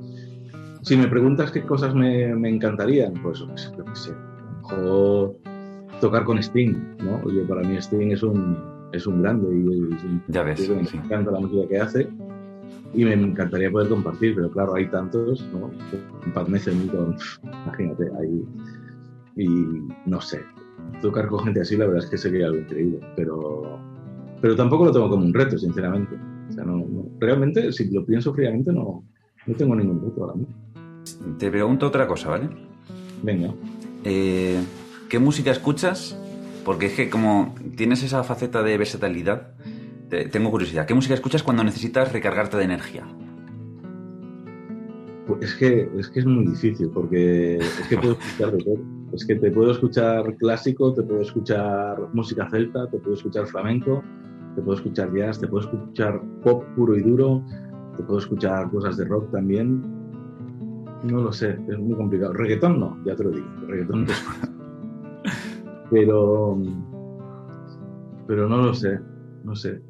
Si 0.86 0.96
me 0.96 1.08
preguntas 1.08 1.50
qué 1.50 1.64
cosas 1.64 1.96
me, 1.96 2.36
me 2.36 2.48
encantarían, 2.48 3.14
pues 3.24 3.40
lo 3.40 3.48
que 3.48 3.96
sé, 3.96 4.12
a 4.12 4.76
lo 4.76 5.34
mejor 5.34 5.36
tocar 6.00 6.24
con 6.26 6.38
Sting, 6.38 6.76
¿no? 7.04 7.22
Oye, 7.24 7.42
para 7.42 7.62
mí 7.62 7.76
Sting 7.76 8.12
es 8.12 8.22
un, 8.22 8.56
es 8.92 9.08
un 9.08 9.24
grande 9.24 9.48
y, 9.52 10.32
ya 10.32 10.44
ves, 10.44 10.70
me 10.70 10.82
encanta 10.82 11.32
la 11.32 11.40
música 11.40 11.68
que 11.68 11.80
hace 11.80 12.08
y 12.94 13.04
me 13.04 13.14
encantaría 13.14 13.72
poder 13.72 13.90
compartir, 13.90 14.36
pero 14.36 14.52
claro, 14.52 14.76
hay 14.76 14.88
tantos, 14.88 15.44
¿no? 15.52 15.72
Pat 16.36 16.50
imagínate, 16.50 18.12
ahí, 18.20 18.46
y 19.38 19.48
no 20.06 20.22
sé, 20.22 20.40
tocar 21.02 21.28
con 21.30 21.46
gente 21.46 21.62
así 21.62 21.78
la 21.78 21.88
verdad 21.88 22.04
es 22.04 22.12
que 22.12 22.18
sería 22.20 22.46
algo 22.46 22.60
increíble, 22.60 23.00
pero, 23.16 23.80
pero 24.40 24.56
tampoco 24.56 24.86
lo 24.86 24.92
tengo 24.92 25.10
como 25.10 25.26
un 25.26 25.34
reto, 25.34 25.58
sinceramente. 25.58 26.16
O 26.48 26.52
sea, 26.54 26.64
no, 26.64 26.86
realmente, 27.20 27.72
si 27.72 27.90
lo 27.90 28.06
pienso 28.06 28.36
fríamente, 28.36 28.72
no, 28.72 29.04
no 29.48 29.56
tengo 29.56 29.76
ningún 29.76 30.00
reto 30.00 30.22
ahora 30.26 30.36
mismo. 30.36 30.65
Te 31.38 31.50
pregunto 31.50 31.88
otra 31.88 32.08
cosa, 32.08 32.30
¿vale? 32.30 32.50
Venga. 33.24 33.54
Eh, 34.04 34.62
¿Qué 35.10 35.20
música 35.20 35.52
escuchas? 35.52 36.18
Porque 36.64 36.88
es 36.88 36.94
que 36.94 37.10
como 37.10 37.56
tienes 37.76 38.04
esa 38.04 38.24
faceta 38.24 38.64
de 38.64 38.78
versatilidad, 38.78 39.54
tengo 40.32 40.52
curiosidad. 40.52 40.86
¿Qué 40.86 40.94
música 40.94 41.14
escuchas 41.14 41.44
cuando 41.44 41.64
necesitas 41.64 42.12
recargarte 42.12 42.58
de 42.58 42.64
energía? 42.64 43.06
Pues 45.28 45.44
es 45.44 45.56
que, 45.56 45.90
es 45.98 46.10
que 46.10 46.20
es 46.20 46.26
muy 46.26 46.46
difícil, 46.46 46.90
porque 46.90 47.58
es 47.58 47.88
que 47.90 47.98
puedo 47.98 48.14
escuchar 48.14 48.52
de 48.52 48.64
todo. 48.64 48.78
Es 49.14 49.26
que 49.26 49.36
te 49.36 49.52
puedo 49.52 49.72
escuchar 49.72 50.36
clásico, 50.38 50.94
te 50.94 51.02
puedo 51.02 51.22
escuchar 51.22 51.98
música 52.14 52.50
celta, 52.50 52.90
te 52.90 52.98
puedo 53.00 53.16
escuchar 53.16 53.48
flamenco, 53.48 54.04
te 54.56 54.62
puedo 54.62 54.78
escuchar 54.78 55.14
jazz, 55.14 55.40
te 55.40 55.48
puedo 55.48 55.66
escuchar 55.66 56.22
pop 56.44 56.64
puro 56.76 56.96
y 56.96 57.02
duro, 57.02 57.44
te 57.98 58.04
puedo 58.04 58.20
escuchar 58.20 58.70
cosas 58.70 58.98
de 58.98 59.06
rock 59.06 59.32
también. 59.32 59.95
No 61.06 61.22
lo 61.22 61.32
sé, 61.32 61.52
es 61.52 61.80
muy 61.80 61.96
complicado. 61.96 62.34
Reggaetón 62.34 62.80
no, 62.80 62.98
ya 63.06 63.16
te 63.16 63.24
lo 63.24 63.30
digo. 63.30 63.48
Reggaetón 63.68 64.06
no 64.06 64.14
Pero, 65.92 66.58
pero 68.28 68.50
no 68.50 68.58
lo 68.58 68.74
sé, 68.74 69.00
no 69.44 69.56
sé. 69.56 69.82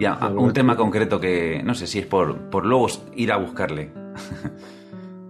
Ya, 0.00 0.18
un 0.28 0.52
tema 0.52 0.76
concreto 0.76 1.20
que 1.20 1.62
no 1.62 1.74
sé 1.74 1.86
si 1.86 2.00
es 2.00 2.06
por, 2.06 2.50
por 2.50 2.66
luego 2.66 2.88
ir 3.14 3.32
a 3.32 3.36
buscarle. 3.36 3.92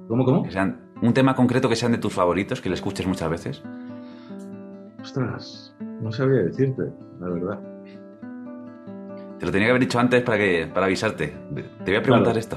¿Cómo, 0.09 0.25
cómo? 0.25 0.45
un 1.03 1.15
tema 1.15 1.35
concreto 1.35 1.69
que 1.69 1.77
sean 1.77 1.93
de 1.93 1.99
tus 1.99 2.13
favoritos, 2.13 2.61
que 2.61 2.69
le 2.69 2.75
escuches 2.75 3.07
muchas 3.07 3.31
veces. 3.31 3.63
Ostras, 5.03 5.75
no 6.01 6.13
sabría 6.13 6.43
decirte, 6.43 6.83
la 7.21 7.29
verdad. 7.29 7.61
Te 9.39 9.47
lo 9.47 9.53
tenía 9.53 9.69
que 9.69 9.71
haber 9.71 9.83
dicho 9.83 9.99
antes 9.99 10.23
para, 10.23 10.39
que, 10.39 10.71
para 10.73 10.87
avisarte. 10.87 11.35
Te 11.85 11.91
voy 11.91 11.97
a 11.97 12.03
preguntar 12.03 12.37
esto. 12.39 12.57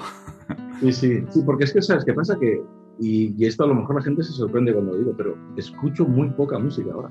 Sí, 0.83 0.91
sí, 0.91 1.23
sí, 1.29 1.41
porque 1.45 1.63
es 1.63 1.71
que, 1.71 1.81
¿sabes 1.81 2.03
qué 2.03 2.13
pasa? 2.13 2.37
Que, 2.37 2.61
y, 2.99 3.45
esto 3.45 3.63
a 3.63 3.67
lo 3.67 3.75
mejor 3.75 3.95
la 3.95 4.01
gente 4.01 4.21
se 4.21 4.33
sorprende 4.33 4.73
cuando 4.73 4.91
lo 4.91 4.97
digo, 4.97 5.13
pero 5.15 5.37
escucho 5.55 6.05
muy 6.05 6.29
poca 6.31 6.59
música 6.59 6.91
ahora. 6.93 7.09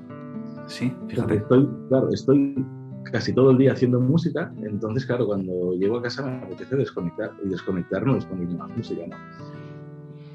Sí, 0.67 0.93
fíjate. 1.07 1.37
Estoy, 1.37 1.67
claro, 1.89 2.09
estoy 2.13 2.63
casi 3.11 3.33
todo 3.33 3.49
el 3.49 3.57
día 3.57 3.73
haciendo 3.73 3.99
música, 3.99 4.53
entonces, 4.61 5.07
claro, 5.07 5.25
cuando 5.25 5.73
llego 5.73 5.97
a 5.97 6.03
casa 6.03 6.23
me 6.23 6.45
apetece 6.45 6.75
desconectar 6.75 7.31
y 7.43 7.49
desconectar 7.49 8.05
no 8.05 8.15
es 8.15 8.25
poner 8.25 8.47
más 8.49 8.69
música, 8.77 9.07
¿no? 9.07 9.15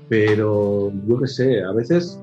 Pero 0.09 0.93
yo 1.07 1.19
qué 1.21 1.27
sé, 1.29 1.63
a 1.63 1.73
veces 1.73 2.21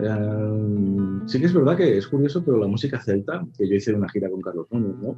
eh, 0.00 1.20
sí 1.26 1.40
que 1.40 1.46
es 1.46 1.54
verdad 1.54 1.78
que 1.78 1.96
es 1.96 2.06
curioso, 2.06 2.42
pero 2.44 2.58
la 2.58 2.66
música 2.66 3.00
celta, 3.00 3.46
que 3.56 3.66
yo 3.66 3.74
hice 3.74 3.94
una 3.94 4.08
gira 4.10 4.28
con 4.28 4.42
Carlos 4.42 4.66
Núñez, 4.70 4.96
¿no? 4.98 5.16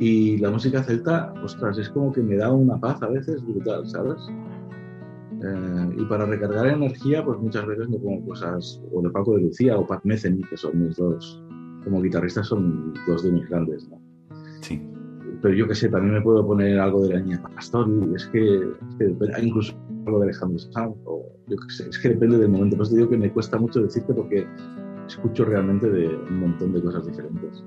Y 0.00 0.38
la 0.38 0.50
música 0.50 0.82
celta, 0.82 1.32
ostras, 1.42 1.78
es 1.78 1.88
como 1.88 2.12
que 2.12 2.22
me 2.22 2.36
da 2.36 2.52
una 2.52 2.78
paz 2.78 3.02
a 3.02 3.08
veces 3.08 3.42
brutal, 3.44 3.86
¿sabes? 3.88 4.28
Eh, 5.42 5.94
y 5.96 6.04
para 6.04 6.26
recargar 6.26 6.66
energía, 6.66 7.24
pues 7.24 7.38
muchas 7.38 7.66
veces 7.66 7.88
me 7.88 7.98
pongo 7.98 8.26
cosas 8.26 8.80
o 8.92 9.02
de 9.02 9.10
Paco 9.10 9.36
de 9.36 9.42
Lucía 9.42 9.76
o 9.76 9.86
Pat 9.86 10.04
Metheny, 10.04 10.42
que 10.42 10.56
son 10.56 10.84
mis 10.84 10.96
dos, 10.96 11.42
como 11.84 12.02
guitarristas 12.02 12.46
son 12.46 12.94
dos 13.06 13.22
de 13.22 13.32
mis 13.32 13.48
grandes, 13.48 13.88
¿no? 13.88 14.00
Sí. 14.60 14.80
Pero 15.42 15.54
yo 15.54 15.68
qué 15.68 15.74
sé, 15.74 15.88
también 15.88 16.14
me 16.14 16.20
puedo 16.20 16.44
poner 16.44 16.80
algo 16.80 17.06
de 17.06 17.14
la 17.14 17.20
niña 17.20 17.42
Pastor, 17.54 17.88
es 18.14 18.26
que, 18.26 18.56
es 18.56 18.94
que 18.98 19.16
incluso 19.42 19.74
algo 20.06 20.18
de 20.20 20.24
Alejandro 20.26 20.58
Sanz, 20.58 20.96
o 21.04 21.24
yo 21.46 21.56
qué 21.56 21.74
sé, 21.74 21.88
es 21.88 21.98
que 21.98 22.08
depende 22.10 22.38
del 22.38 22.48
momento. 22.48 22.76
Pues 22.76 22.90
te 22.90 22.96
digo 22.96 23.08
que 23.08 23.16
me 23.16 23.32
cuesta 23.32 23.58
mucho 23.58 23.80
decirte 23.80 24.12
porque 24.14 24.46
escucho 25.06 25.44
realmente 25.44 25.88
de 25.88 26.08
un 26.08 26.40
montón 26.40 26.72
de 26.72 26.82
cosas 26.82 27.06
diferentes. 27.06 27.64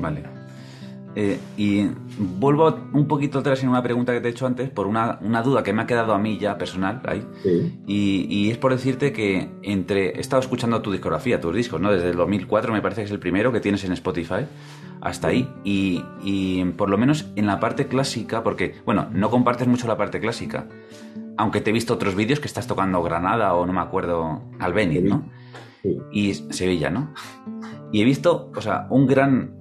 Vale. 0.00 0.39
Eh, 1.16 1.40
y 1.56 1.88
vuelvo 2.18 2.78
un 2.92 3.08
poquito 3.08 3.40
atrás 3.40 3.62
en 3.62 3.68
una 3.68 3.82
pregunta 3.82 4.12
que 4.12 4.20
te 4.20 4.28
he 4.28 4.30
hecho 4.30 4.46
antes 4.46 4.70
por 4.70 4.86
una, 4.86 5.18
una 5.22 5.42
duda 5.42 5.62
que 5.62 5.72
me 5.72 5.82
ha 5.82 5.86
quedado 5.86 6.14
a 6.14 6.18
mí 6.18 6.38
ya 6.38 6.56
personal 6.56 7.02
ahí. 7.04 7.26
Y, 7.86 8.26
y, 8.28 8.50
es 8.50 8.58
por 8.58 8.72
decirte 8.72 9.12
que 9.12 9.50
entre 9.62 10.10
he 10.10 10.20
estado 10.20 10.40
escuchando 10.40 10.80
tu 10.82 10.92
discografía, 10.92 11.40
tus 11.40 11.54
discos, 11.54 11.80
¿no? 11.80 11.90
Desde 11.90 12.10
el 12.10 12.16
2004 12.16 12.72
me 12.72 12.80
parece 12.80 13.02
que 13.02 13.06
es 13.06 13.10
el 13.10 13.18
primero 13.18 13.50
que 13.52 13.60
tienes 13.60 13.84
en 13.84 13.92
Spotify 13.92 14.46
hasta 15.00 15.28
ahí. 15.28 15.52
Y, 15.64 16.04
y 16.22 16.64
por 16.76 16.90
lo 16.90 16.98
menos 16.98 17.26
en 17.36 17.46
la 17.46 17.58
parte 17.58 17.86
clásica, 17.86 18.42
porque, 18.42 18.76
bueno, 18.84 19.08
no 19.12 19.30
compartes 19.30 19.66
mucho 19.66 19.88
la 19.88 19.96
parte 19.96 20.20
clásica, 20.20 20.68
aunque 21.36 21.60
te 21.60 21.70
he 21.70 21.72
visto 21.72 21.94
otros 21.94 22.14
vídeos 22.14 22.38
que 22.38 22.46
estás 22.46 22.66
tocando 22.66 23.02
Granada 23.02 23.54
o 23.54 23.66
no 23.66 23.72
me 23.72 23.80
acuerdo, 23.80 24.42
Albeni, 24.58 25.00
¿no? 25.00 25.28
Y 26.12 26.34
Sevilla, 26.34 26.90
¿no? 26.90 27.14
Y 27.92 28.02
he 28.02 28.04
visto, 28.04 28.52
o 28.54 28.60
sea, 28.60 28.86
un 28.90 29.06
gran... 29.06 29.59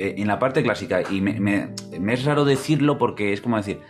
Eh, 0.00 0.14
en 0.16 0.28
la 0.28 0.38
parte 0.38 0.62
clásica, 0.62 1.02
y 1.10 1.20
me, 1.20 1.74
es 1.92 2.24
raro 2.24 2.46
decirlo 2.46 2.96
porque 2.96 3.34
es 3.34 3.42
como 3.42 3.58
decir, 3.58 3.80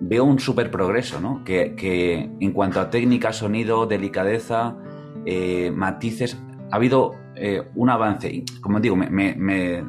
veo 0.00 0.24
un 0.24 0.40
súper 0.40 0.68
progreso, 0.68 1.20
¿no? 1.20 1.44
Que, 1.44 2.28
en 2.40 2.52
cuanto 2.52 2.80
a 2.80 2.90
técnica, 2.90 3.32
sonido, 3.32 3.86
delicadeza, 3.86 4.76
eh, 5.24 5.70
matices, 5.70 6.36
ha 6.72 6.74
habido 6.74 7.12
eh, 7.36 7.62
un 7.76 7.88
avance. 7.88 8.28
Y, 8.32 8.44
como 8.60 8.80
digo, 8.80 8.96
me, 8.96 9.84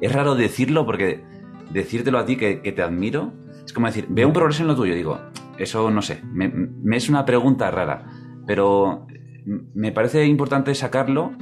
es 0.00 0.12
raro 0.12 0.36
decirlo 0.36 0.86
porque 0.86 1.24
decírtelo 1.72 2.20
a 2.20 2.26
ti 2.26 2.36
que, 2.36 2.62
que, 2.62 2.70
te 2.70 2.82
admiro, 2.82 3.32
es 3.66 3.72
como 3.72 3.88
decir, 3.88 4.06
veo 4.08 4.28
un 4.28 4.34
progreso 4.34 4.62
en 4.62 4.68
lo 4.68 4.76
tuyo, 4.76 4.94
digo, 4.94 5.18
eso 5.58 5.90
no 5.90 6.00
sé, 6.00 6.22
me, 6.32 6.96
es 6.96 7.08
una 7.08 7.24
pregunta 7.24 7.72
rara, 7.72 8.06
pero 8.46 9.08
me 9.44 9.90
parece 9.90 10.26
importante 10.26 10.76
sacarlo 10.76 11.32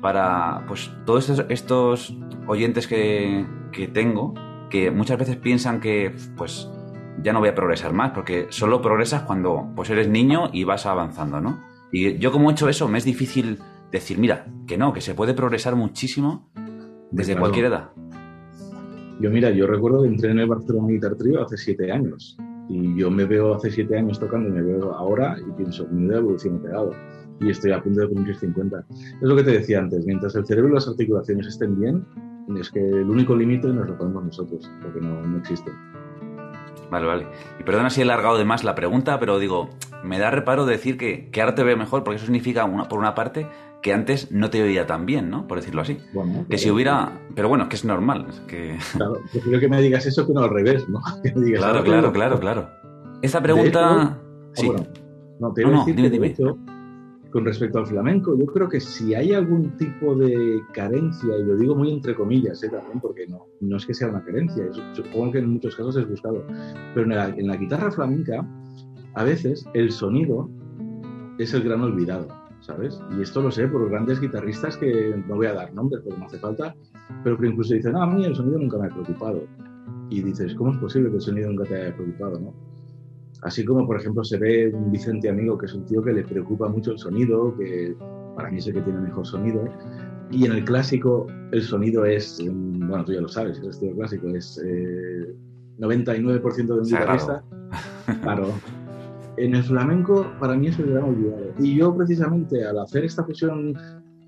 para 0.00 0.64
pues 0.66 0.90
todos 1.04 1.28
estos, 1.48 2.16
oyentes 2.46 2.86
que, 2.86 3.46
tengo, 3.92 4.34
que 4.70 4.90
muchas 4.90 5.18
veces 5.18 5.36
piensan 5.36 5.80
que 5.80 6.14
pues 6.36 6.70
ya 7.22 7.32
no 7.32 7.40
voy 7.40 7.48
a 7.48 7.54
progresar 7.54 7.92
más, 7.92 8.12
porque 8.12 8.46
solo 8.50 8.80
progresas 8.80 9.22
cuando 9.22 9.70
pues 9.74 9.90
eres 9.90 10.08
niño 10.08 10.50
y 10.52 10.64
vas 10.64 10.86
avanzando, 10.86 11.40
¿no? 11.40 11.60
Y 11.90 12.18
yo 12.18 12.32
como 12.32 12.50
he 12.50 12.52
hecho 12.52 12.68
eso, 12.68 12.88
me 12.88 12.98
es 12.98 13.04
difícil 13.04 13.58
decir, 13.90 14.18
mira, 14.18 14.46
que 14.66 14.76
no, 14.76 14.92
que 14.92 15.00
se 15.00 15.14
puede 15.14 15.34
progresar 15.34 15.74
muchísimo 15.74 16.48
desde 17.10 17.36
cualquier 17.36 17.66
edad. 17.66 17.90
Yo 19.20 19.30
mira, 19.30 19.50
yo 19.50 19.66
recuerdo 19.66 20.02
que 20.02 20.08
entré 20.08 20.30
en 20.30 20.38
el 20.38 20.46
Barcelona 20.46 20.88
Guitar 20.88 21.16
Trio 21.16 21.42
hace 21.42 21.56
siete 21.56 21.90
años 21.90 22.36
y 22.68 22.96
yo 22.96 23.10
me 23.10 23.24
veo 23.24 23.54
hace 23.54 23.70
siete 23.70 23.98
años 23.98 24.20
tocando 24.20 24.48
y 24.48 24.52
me 24.52 24.62
veo 24.62 24.92
ahora 24.92 25.36
y 25.40 25.50
pienso, 25.52 25.88
mi 25.88 26.14
evolución 26.14 26.56
he 26.56 26.60
pegado. 26.60 26.92
Y 27.40 27.50
estoy 27.50 27.72
a 27.72 27.82
punto 27.82 28.00
de 28.00 28.08
cumplir 28.08 28.36
50. 28.36 28.84
Es 28.90 29.16
lo 29.20 29.36
que 29.36 29.44
te 29.44 29.52
decía 29.52 29.78
antes, 29.78 30.04
mientras 30.06 30.34
el 30.34 30.46
cerebro 30.46 30.70
y 30.70 30.74
las 30.74 30.88
articulaciones 30.88 31.46
estén 31.46 31.78
bien, 31.78 32.04
es 32.56 32.70
que 32.70 32.80
el 32.80 33.08
único 33.08 33.36
límite 33.36 33.68
nos 33.68 33.86
lo 33.88 33.96
ponemos 33.96 34.24
nosotros, 34.24 34.70
porque 34.82 35.00
no, 35.00 35.22
no 35.22 35.38
existe. 35.38 35.70
Vale, 36.90 37.06
vale. 37.06 37.26
Y 37.60 37.64
perdona 37.64 37.90
si 37.90 38.00
he 38.00 38.04
alargado 38.04 38.38
de 38.38 38.44
más 38.44 38.64
la 38.64 38.74
pregunta, 38.74 39.18
pero 39.20 39.38
digo, 39.38 39.68
me 40.02 40.18
da 40.18 40.30
reparo 40.30 40.64
decir 40.64 40.96
que, 40.96 41.30
que 41.30 41.40
ahora 41.40 41.54
te 41.54 41.62
veo 41.62 41.76
mejor, 41.76 42.02
porque 42.02 42.16
eso 42.16 42.26
significa, 42.26 42.64
una, 42.64 42.88
por 42.88 42.98
una 42.98 43.14
parte, 43.14 43.46
que 43.82 43.92
antes 43.92 44.32
no 44.32 44.50
te 44.50 44.62
oía 44.62 44.86
tan 44.86 45.06
bien, 45.06 45.30
¿no? 45.30 45.46
Por 45.46 45.58
decirlo 45.58 45.82
así. 45.82 45.98
que 46.48 46.58
si 46.58 46.70
hubiera... 46.70 47.20
Pero 47.34 47.48
bueno, 47.48 47.68
que 47.68 47.76
es 47.76 47.84
normal. 47.84 48.26
Que... 48.46 48.78
Claro, 48.96 49.18
prefiero 49.30 49.60
que 49.60 49.68
me 49.68 49.80
digas 49.80 50.06
eso 50.06 50.26
que 50.26 50.32
no 50.32 50.40
al 50.40 50.50
revés, 50.50 50.88
¿no? 50.88 51.00
claro, 51.56 51.84
claro, 51.84 52.12
claro, 52.12 52.40
claro. 52.40 52.70
Esta 53.22 53.42
pregunta... 53.42 54.18
sí. 54.54 54.70
no, 55.38 55.52
te 55.52 55.64
no, 55.64 55.84
dime, 55.84 56.10
dime. 56.10 56.34
Con 57.30 57.44
respecto 57.44 57.78
al 57.78 57.86
flamenco, 57.86 58.36
yo 58.38 58.46
creo 58.46 58.68
que 58.68 58.80
si 58.80 59.14
hay 59.14 59.32
algún 59.34 59.76
tipo 59.76 60.14
de 60.14 60.62
carencia, 60.72 61.36
y 61.36 61.44
lo 61.44 61.56
digo 61.56 61.74
muy 61.74 61.92
entre 61.92 62.14
comillas 62.14 62.62
¿eh? 62.62 62.70
también, 62.70 63.00
porque 63.00 63.26
no, 63.26 63.46
no 63.60 63.76
es 63.76 63.84
que 63.84 63.92
sea 63.92 64.08
una 64.08 64.24
carencia, 64.24 64.64
supongo 64.94 65.32
que 65.32 65.38
en 65.38 65.50
muchos 65.50 65.76
casos 65.76 65.96
es 65.96 66.08
buscado, 66.08 66.42
pero 66.94 67.02
en 67.02 67.46
la, 67.46 67.56
guitarra 67.56 67.90
flamenca, 67.90 68.46
a 69.14 69.24
veces 69.24 69.66
el 69.74 69.90
sonido 69.90 70.48
es 71.38 71.52
el 71.52 71.64
gran 71.64 71.82
olvidado, 71.82 72.28
¿sabes? 72.60 72.98
Y 73.16 73.20
esto 73.20 73.42
lo 73.42 73.50
sé 73.50 73.68
por 73.68 73.90
grandes 73.90 74.20
guitarristas 74.20 74.76
que 74.78 75.22
no 75.26 75.36
voy 75.36 75.46
a 75.46 75.54
dar 75.54 75.74
nombres 75.74 76.02
porque 76.02 76.18
no 76.18 76.26
hace 76.26 76.38
falta, 76.38 76.74
pero 77.24 77.36
que 77.36 77.48
incluso 77.48 77.74
dicen, 77.74 77.94
ah, 77.96 78.04
a 78.04 78.06
mí 78.06 78.24
el 78.24 78.34
sonido 78.34 78.58
nunca 78.58 78.78
me 78.78 78.86
ha 78.86 78.90
preocupado. 78.90 79.42
Y 80.10 80.22
dices, 80.22 80.54
¿cómo 80.54 80.72
es 80.72 80.78
posible 80.78 81.10
que 81.10 81.16
el 81.16 81.22
sonido 81.22 81.50
nunca 81.50 81.64
te 81.64 81.74
haya 81.74 81.94
preocupado, 81.94 82.40
no? 82.40 82.77
Así 83.42 83.64
como, 83.64 83.86
por 83.86 84.00
ejemplo, 84.00 84.24
se 84.24 84.36
ve 84.36 84.68
un 84.74 84.90
Vicente 84.90 85.28
Amigo, 85.28 85.56
que 85.56 85.66
es 85.66 85.74
un 85.74 85.84
tío 85.84 86.02
que 86.02 86.12
le 86.12 86.24
preocupa 86.24 86.68
mucho 86.68 86.92
el 86.92 86.98
sonido, 86.98 87.56
que 87.56 87.94
para 88.34 88.50
mí 88.50 88.58
es 88.58 88.66
el 88.66 88.74
que 88.74 88.82
tiene 88.82 89.00
mejor 89.00 89.26
sonido. 89.26 89.64
Y 90.30 90.44
en 90.44 90.52
el 90.52 90.64
clásico, 90.64 91.26
el 91.52 91.62
sonido 91.62 92.04
es, 92.04 92.42
bueno, 92.44 93.04
tú 93.04 93.12
ya 93.12 93.20
lo 93.20 93.28
sabes, 93.28 93.58
el 93.58 93.70
estilo 93.70 93.94
clásico 93.94 94.28
es 94.28 94.60
eh, 94.64 95.34
99% 95.78 96.66
de 96.66 96.72
un 96.72 96.84
guitarrista. 96.84 97.44
Claro. 98.22 98.52
En 99.36 99.54
el 99.54 99.62
flamenco, 99.62 100.26
para 100.40 100.56
mí 100.56 100.66
es 100.66 100.78
el 100.80 100.90
gran 100.90 101.04
olvidado. 101.04 101.52
Y 101.60 101.76
yo, 101.76 101.96
precisamente, 101.96 102.64
al 102.64 102.78
hacer 102.80 103.04
esta 103.04 103.22
fusión 103.22 103.72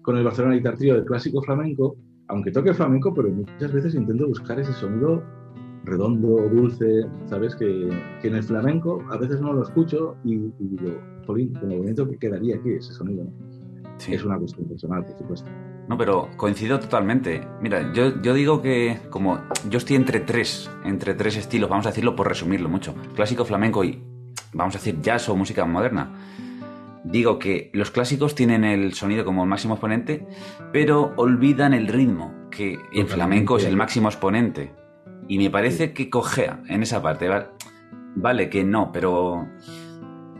con 0.03 0.17
el 0.17 0.25
Barcelona 0.25 0.55
Guitar 0.55 0.77
Trio 0.77 0.95
del 0.95 1.05
clásico 1.05 1.43
flamenco, 1.43 1.97
aunque 2.29 2.53
toque 2.53 2.73
flamenco, 2.73 3.13
pero 3.13 3.29
muchas 3.29 3.73
veces 3.73 3.95
intento 3.95 4.29
buscar 4.29 4.61
ese 4.61 4.73
sonido 4.73 5.23
redondo, 5.85 6.49
dulce, 6.49 7.07
¿sabes? 7.27 7.55
Que, 7.57 7.89
en 8.23 8.35
el 8.35 8.43
flamenco 8.43 9.03
a 9.11 9.17
veces 9.17 9.41
no 9.41 9.53
lo 9.53 9.63
escucho 9.63 10.17
y, 10.25 10.37
digo, 10.59 11.01
jolín, 11.27 11.55
con 11.55 11.69
lo 11.69 11.79
bonito 11.79 12.09
que 12.09 12.19
quedaría 12.19 12.57
aquí 12.57 12.71
ese 12.73 12.93
sonido, 12.93 13.27
Es 14.09 14.25
una 14.25 14.39
cuestión 14.39 14.69
personal, 14.69 15.05
por 15.05 15.19
supuesto. 15.19 15.51
No, 15.89 15.99
pero 15.99 16.29
coincido 16.37 16.79
totalmente. 16.79 17.41
Mira, 17.61 17.93
yo, 17.93 18.23
yo 18.23 18.35
digo 18.35 18.63
que 18.63 19.01
como 19.11 19.41
yo 19.69 19.79
estoy 19.79 19.97
entre 19.97 20.21
tres, 20.21 20.71
entre 20.85 21.15
tres 21.15 21.37
estilos, 21.37 21.69
vamos 21.69 21.87
a 21.87 21.91
decirlo 21.91 22.15
por 22.15 22.29
resumirlo 22.29 22.69
mucho, 22.69 22.95
clásico, 23.15 23.45
flamenco 23.45 23.83
y, 23.83 24.03
vamos 24.53 24.75
a 24.77 24.79
decir, 24.79 25.01
jazz 25.01 25.29
o 25.29 25.37
música 25.37 25.65
moderna. 25.65 26.13
Digo 27.03 27.39
que 27.39 27.71
los 27.73 27.91
clásicos 27.91 28.35
tienen 28.35 28.63
el 28.63 28.93
sonido 28.93 29.25
como 29.25 29.43
el 29.43 29.49
máximo 29.49 29.75
exponente, 29.75 30.27
pero 30.73 31.13
olvidan 31.17 31.73
el 31.73 31.89
ritmo, 31.89 32.35
que 32.51 32.79
en 32.93 33.09
flamenco 33.09 33.57
es 33.57 33.65
el 33.65 33.77
máximo 33.77 34.09
exponente. 34.09 34.80
Y 35.31 35.39
me 35.39 35.49
parece 35.49 35.93
que 35.93 36.11
cojea 36.11 36.61
en 36.67 36.83
esa 36.83 37.03
parte. 37.03 37.31
Vale, 38.17 38.51
que 38.51 38.65
no, 38.65 38.91
pero 38.91 39.47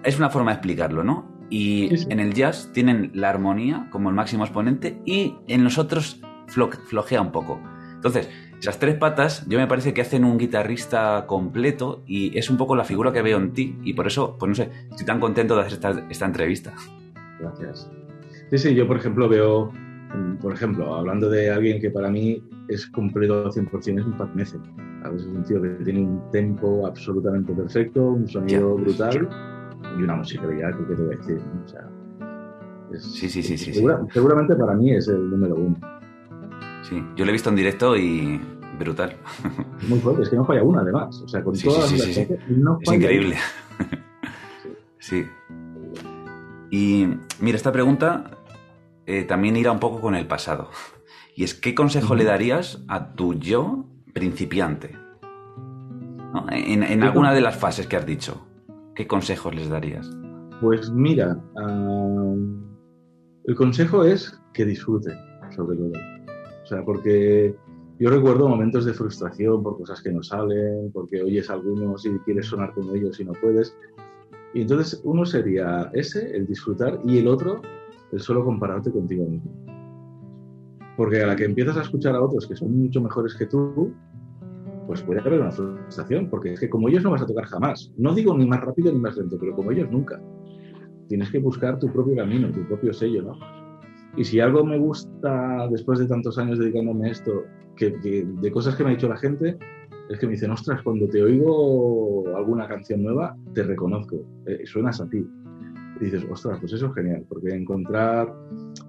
es 0.03 0.19
una 0.19 0.31
forma 0.31 0.51
de 0.51 0.57
explicarlo, 0.57 1.05
¿no? 1.05 1.31
Y 1.49 2.11
en 2.13 2.19
el 2.19 2.35
jazz 2.35 2.73
tienen 2.73 3.13
la 3.15 3.31
armonía 3.31 3.87
como 3.93 4.09
el 4.09 4.17
máximo 4.17 4.43
exponente 4.43 5.01
y 5.07 5.37
en 5.47 5.63
los 5.63 5.79
otros 5.79 6.21
flojea 6.49 7.21
un 7.21 7.31
poco. 7.31 7.61
Entonces, 7.95 8.29
esas 8.59 8.81
tres 8.81 8.97
patas 8.97 9.47
yo 9.47 9.61
me 9.61 9.69
parece 9.69 9.95
que 9.95 10.01
hacen 10.01 10.25
un 10.25 10.39
guitarrista 10.39 11.25
completo 11.29 12.03
y 12.05 12.37
es 12.37 12.51
un 12.51 12.57
poco 12.57 12.75
la 12.75 12.83
figura 12.83 13.13
que 13.13 13.23
veo 13.23 13.39
en 13.39 13.53
ti 13.53 13.79
y 13.85 13.95
por 13.95 14.09
eso, 14.09 14.39
pues 14.41 14.49
no 14.49 14.55
sé, 14.57 14.71
estoy 14.91 15.07
tan 15.07 15.21
contento 15.21 15.55
de 15.55 15.61
hacer 15.61 15.75
esta, 15.75 16.05
esta 16.11 16.27
entrevista. 16.27 16.75
Gracias. 17.39 17.89
Sí, 18.51 18.59
sí, 18.59 18.75
yo 18.75 18.89
por 18.89 18.97
ejemplo 18.97 19.29
veo 19.29 19.73
por 20.41 20.53
ejemplo, 20.53 20.95
hablando 20.95 21.29
de 21.29 21.51
alguien 21.51 21.81
que 21.81 21.91
para 21.91 22.11
mí 22.11 22.43
es 22.69 22.87
completo 22.89 23.45
al 23.45 23.53
100%, 23.53 24.01
es 24.01 24.05
un 24.05 24.17
Pat 24.17 24.35
Metheny. 24.35 24.65
A 25.05 25.11
veces 25.11 25.29
es 25.29 25.33
un 25.35 25.45
tío 25.45 25.63
que 25.63 25.69
tiene 25.85 26.01
un 26.01 26.31
tempo 26.31 26.87
absolutamente 26.87 27.53
perfecto, 27.53 28.11
un 28.11 28.29
sonido 28.29 28.77
brutal 28.77 29.29
y 29.99 30.03
una 30.03 30.17
musicalidad 30.17 30.77
que, 30.77 30.85
te 30.85 30.95
voy 30.95 31.15
a 31.15 31.19
decir. 31.19 31.41
O 31.65 31.69
sea, 31.69 31.89
sí, 32.99 33.29
sí, 33.29 33.43
sí, 33.43 33.57
sí, 33.57 33.73
Seguramente 34.13 34.57
para 34.57 34.75
mí 34.75 34.93
es 34.93 35.09
el 35.09 35.31
número 35.31 35.55
uno. 35.55 35.77
Sí, 36.83 37.03
yo 37.17 37.25
lo 37.25 37.31
he 37.31 37.33
visto 37.33 37.51
en 37.51 37.57
directo 37.57 37.97
y 37.97 38.41
brutal. 38.79 39.17
Muy 39.89 40.01
fuerte, 40.01 40.23
es 40.23 40.29
que 40.29 40.37
no 40.37 40.45
falla 40.45 40.63
una 40.63 40.81
además. 40.81 41.23
O 41.23 41.29
sea, 41.29 41.43
con 41.45 41.57
todas 41.57 41.89
sí, 41.89 41.99
las 41.99 42.19
Es 42.19 42.93
increíble. 42.93 43.37
sí. 44.99 45.25
Y 46.71 47.09
mira, 47.41 47.57
esta 47.57 47.73
pregunta 47.73 48.40
eh, 49.11 49.25
también 49.25 49.57
irá 49.57 49.73
un 49.73 49.81
poco 49.81 50.01
con 50.01 50.15
el 50.15 50.27
pasado. 50.27 50.71
Y 51.37 51.45
es, 51.45 51.55
¿qué 51.55 51.75
consejo 51.75 52.17
le 52.17 52.25
darías 52.25 52.85
a 52.89 53.15
tu 53.15 53.33
yo 53.33 53.87
principiante? 54.13 54.95
En, 56.51 57.03
alguna 57.03 57.33
de 57.33 57.41
las 57.41 57.57
fases 57.57 57.87
que 57.87 57.97
has 57.97 58.05
dicho, 58.05 58.47
¿qué 58.95 59.07
consejos 59.07 59.55
les 59.55 59.71
darías? 59.71 60.11
Pues 60.61 60.91
mira, 60.91 61.41
ah, 61.57 62.35
el 63.45 63.55
consejo 63.55 64.05
es 64.05 64.39
que 64.53 64.67
disfrute, 64.67 65.13
sobre 65.57 65.77
todo. 65.77 65.93
O 66.63 66.67
sea, 66.67 66.85
porque 66.85 67.55
yo 67.99 68.11
recuerdo 68.11 68.49
momentos 68.49 68.85
de 68.85 68.93
frustración 68.93 69.63
por 69.63 69.79
cosas 69.79 70.03
que 70.03 70.13
no 70.13 70.23
salen, 70.23 70.91
porque 70.93 71.23
oyes 71.23 71.49
a 71.49 71.55
algunos 71.55 72.05
y 72.05 72.11
quieres 72.21 72.47
sonar 72.47 72.75
como 72.75 72.95
ellos 72.95 73.19
y 73.19 73.25
no 73.25 73.33
puedes. 73.41 73.75
Y 74.53 74.63
entonces 74.63 75.01
uno 75.05 75.25
sería 75.25 75.91
ese, 75.95 76.37
el 76.37 76.47
disfrutar, 76.47 77.01
y 77.05 77.19
el 77.19 77.29
otro, 77.29 77.63
es 78.13 78.23
solo 78.23 78.45
compararte 78.45 78.91
contigo 78.91 79.27
mismo. 79.27 79.51
Porque 80.97 81.23
a 81.23 81.27
la 81.27 81.37
que 81.37 81.45
empiezas 81.45 81.77
a 81.77 81.83
escuchar 81.83 82.15
a 82.15 82.23
otros 82.23 82.47
que 82.47 82.57
son 82.57 82.77
mucho 82.77 83.01
mejores 83.01 83.35
que 83.35 83.47
tú, 83.47 83.93
pues 84.87 85.03
puede 85.03 85.21
haber 85.21 85.41
una 85.41 85.53
frustración, 85.53 86.29
porque 86.29 86.53
es 86.53 86.61
que 86.61 86.69
como 86.69 86.89
ellos 86.89 87.05
no 87.05 87.13
vas 87.13 87.23
a 87.23 87.27
tocar 87.27 87.45
jamás. 87.45 87.93
No 87.97 88.15
digo 88.15 88.37
ni 88.37 88.47
más 88.47 88.61
rápido 88.61 88.93
ni 88.93 88.99
más 88.99 89.17
lento, 89.17 89.39
pero 89.39 89.55
como 89.55 89.71
ellos 89.71 89.91
nunca. 89.91 90.21
Tienes 91.09 91.31
que 91.31 91.39
buscar 91.39 91.79
tu 91.79 91.89
propio 91.93 92.17
camino, 92.17 92.51
tu 92.51 92.67
propio 92.67 92.93
sello, 92.93 93.23
¿no? 93.23 93.39
Y 94.17 94.25
si 94.25 94.41
algo 94.41 94.65
me 94.65 94.79
gusta 94.79 95.69
después 95.71 96.01
de 96.01 96.07
tantos 96.07 96.39
años 96.39 96.59
dedicándome 96.59 97.09
a 97.09 97.13
esto, 97.13 97.45
que, 97.77 97.91
de 97.93 98.51
cosas 98.51 98.75
que 98.75 98.83
me 98.83 98.91
ha 98.91 98.93
dicho 98.93 99.09
la 99.09 99.17
gente, 99.17 99.57
es 100.11 100.19
que 100.19 100.27
me 100.27 100.33
dicen, 100.33 100.51
ostras, 100.51 100.83
cuando 100.83 101.09
te 101.09 101.23
oigo 101.23 102.25
alguna 102.37 102.67
canción 102.67 103.03
nueva, 103.03 103.37
te 103.55 103.63
reconozco, 103.63 104.25
eh, 104.47 104.67
suenas 104.67 105.01
a 105.01 105.09
ti 105.09 105.25
dices, 106.07 106.27
ostras, 106.31 106.59
pues 106.61 106.73
eso 106.73 106.87
es 106.87 106.95
genial, 106.95 107.25
porque 107.29 107.55
encontrar 107.55 108.35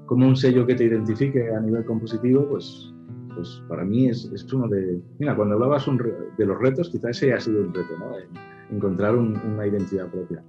como 0.06 0.28
un 0.28 0.36
sello 0.36 0.66
que 0.66 0.76
te 0.76 0.86
identifique 0.86 1.54
a 1.54 1.60
nivel 1.60 1.86
compositivo, 1.86 2.48
pues, 2.50 2.94
pues 3.36 3.62
para 3.68 3.84
mí 3.84 4.08
es, 4.08 4.32
es 4.34 4.52
uno 4.54 4.68
de... 4.68 5.02
Mira, 5.20 5.36
cuando 5.36 5.56
hablabas 5.56 5.86
de 6.38 6.46
los 6.46 6.60
retos, 6.60 6.90
quizás 6.90 7.12
ese 7.12 7.34
ha 7.34 7.40
sido 7.40 7.62
un 7.62 7.74
reto, 7.74 7.98
¿no? 8.00 8.14
Encontrar 8.70 9.16
una 9.16 9.68
identidad 9.68 10.08
propia. 10.08 10.44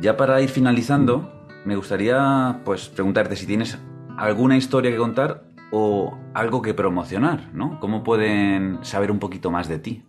Ya 0.00 0.16
para 0.16 0.40
ir 0.40 0.48
finalizando, 0.48 1.28
me 1.64 1.74
gustaría 1.74 2.60
pues 2.64 2.88
preguntarte 2.88 3.34
si 3.36 3.46
tienes 3.46 3.78
alguna 4.16 4.56
historia 4.56 4.90
que 4.90 4.96
contar 4.96 5.44
o 5.70 6.16
algo 6.34 6.62
que 6.62 6.74
promocionar, 6.74 7.50
¿no? 7.52 7.78
¿Cómo 7.80 8.02
pueden 8.02 8.78
saber 8.82 9.10
un 9.10 9.18
poquito 9.18 9.50
más 9.50 9.68
de 9.68 9.78
ti? 9.78 10.02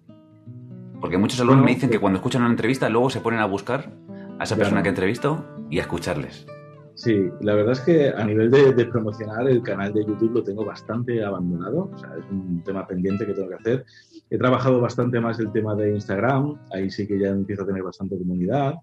Porque 1.01 1.17
muchos 1.17 1.39
alumnos 1.39 1.65
me 1.65 1.73
dicen 1.73 1.89
que 1.89 1.99
cuando 1.99 2.17
escuchan 2.17 2.41
una 2.41 2.51
entrevista 2.51 2.89
luego 2.89 3.09
se 3.09 3.21
ponen 3.21 3.39
a 3.39 3.45
buscar 3.45 3.91
a 4.39 4.43
esa 4.43 4.55
persona 4.55 4.81
que 4.81 4.89
entrevisto 4.89 5.45
y 5.69 5.79
a 5.79 5.81
escucharles. 5.81 6.47
Sí, 6.95 7.29
la 7.41 7.55
verdad 7.55 7.73
es 7.73 7.79
que 7.81 8.09
a 8.09 8.25
nivel 8.25 8.51
de, 8.51 8.85
promocionar 8.85 9.47
el 9.47 9.61
canal 9.61 9.93
de 9.93 10.03
YouTube 10.05 10.33
lo 10.33 10.43
tengo 10.43 10.65
bastante 10.65 11.23
abandonado, 11.23 11.89
o 11.93 11.97
sea, 11.97 12.09
es 12.17 12.25
un 12.29 12.61
tema 12.65 12.85
pendiente 12.85 13.25
que 13.25 13.33
tengo 13.33 13.47
que 13.47 13.55
hacer. 13.55 13.85
He 14.29 14.37
trabajado 14.37 14.81
bastante 14.81 15.19
más 15.21 15.39
el 15.39 15.51
tema 15.53 15.75
de 15.75 15.91
Instagram, 15.91 16.57
ahí 16.73 16.89
sí 16.89 17.07
que 17.07 17.17
ya 17.17 17.29
empiezo 17.29 17.63
a 17.63 17.67
tener 17.67 17.83
bastante 17.83 18.17
comunidad. 18.17 18.75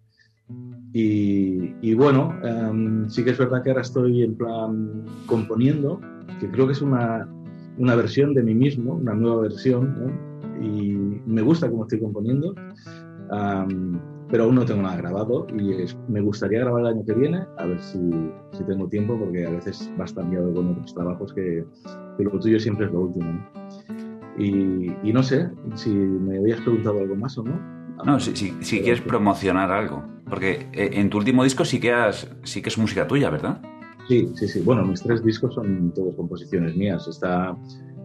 Y, 0.94 1.92
bueno, 1.92 2.38
em, 2.42 3.06
sí 3.10 3.22
que 3.22 3.30
es 3.32 3.38
verdad 3.38 3.62
que 3.62 3.68
ahora 3.68 3.82
estoy 3.82 4.22
en 4.22 4.34
plan 4.34 5.04
componiendo, 5.26 6.00
que 6.40 6.50
creo 6.50 6.66
que 6.66 6.72
es 6.72 6.80
una, 6.80 7.28
una 7.76 7.94
versión 7.96 8.32
de 8.32 8.42
mí 8.42 8.54
mismo, 8.54 8.94
una 8.94 9.12
nueva 9.12 9.42
versión, 9.42 10.18
y 10.62 10.92
me 11.26 11.42
gusta 11.42 11.68
cómo 11.68 11.82
estoy 11.82 12.00
componiendo 12.00 12.54
pero 14.30 14.44
aún 14.44 14.54
no 14.56 14.64
tengo 14.64 14.82
nada 14.82 14.96
grabado 14.96 15.46
y 15.50 15.84
me 16.08 16.20
gustaría 16.20 16.60
grabar 16.60 16.82
el 16.82 16.86
año 16.88 17.04
que 17.04 17.14
viene, 17.14 17.44
a 17.58 17.66
ver 17.66 17.80
si, 17.80 17.98
si, 18.52 18.64
tengo 18.64 18.88
tiempo, 18.88 19.18
porque 19.18 19.46
a 19.46 19.50
veces 19.50 19.90
vas 19.96 20.14
tan 20.14 20.34
con 20.54 20.70
otros 20.70 20.94
trabajos 20.94 21.32
que, 21.32 21.64
lo 22.18 22.30
tuyo 22.40 22.58
siempre 22.58 22.86
es 22.86 22.92
lo 22.92 23.00
último. 23.02 23.46
Y, 24.38 24.90
y, 25.02 25.12
no 25.12 25.22
sé 25.22 25.48
si 25.74 25.90
me 25.90 26.38
habías 26.38 26.60
preguntado 26.60 27.00
algo 27.00 27.16
más 27.16 27.38
o 27.38 27.44
no. 27.44 27.58
No, 28.04 28.20
si, 28.20 28.36
si, 28.36 28.54
si 28.60 28.80
quieres 28.80 29.00
promocionar 29.00 29.70
algo, 29.70 30.04
porque 30.28 30.66
eh, 30.72 30.90
en 30.92 31.08
tu 31.08 31.18
último 31.18 31.44
disco 31.44 31.64
sí 31.64 31.80
que, 31.80 31.92
has, 31.92 32.28
sí 32.42 32.60
que 32.60 32.68
es 32.68 32.76
música 32.76 33.06
tuya, 33.06 33.30
¿verdad? 33.30 33.62
Sí, 34.08 34.30
sí, 34.34 34.46
sí. 34.46 34.60
Bueno, 34.60 34.84
mis 34.84 35.02
tres 35.02 35.24
discos 35.24 35.54
son 35.54 35.92
todas 35.94 36.14
composiciones 36.14 36.76
mías. 36.76 37.08
Está 37.08 37.56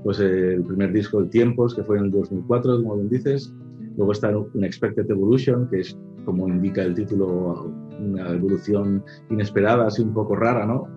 pues 0.04 0.20
el 0.20 0.64
primer 0.64 0.92
disco, 0.92 1.20
El 1.20 1.30
Tiempos, 1.30 1.76
que 1.76 1.84
fue 1.84 1.98
en 1.98 2.06
el 2.06 2.12
2004, 2.12 2.78
como 2.78 2.96
bien 2.96 3.10
dices. 3.10 3.54
Luego 3.98 4.12
está 4.12 4.36
un 4.38 4.64
Expected 4.64 5.10
Evolution, 5.10 5.68
que 5.70 5.82
es 5.82 5.98
como 6.26 6.48
indica 6.48 6.84
el 6.84 6.94
título, 6.94 7.72
una 8.00 8.30
evolución 8.32 9.04
inesperada, 9.30 9.88
así 9.88 10.02
un 10.02 10.14
poco 10.14 10.36
rara, 10.36 10.66
¿no? 10.66 10.88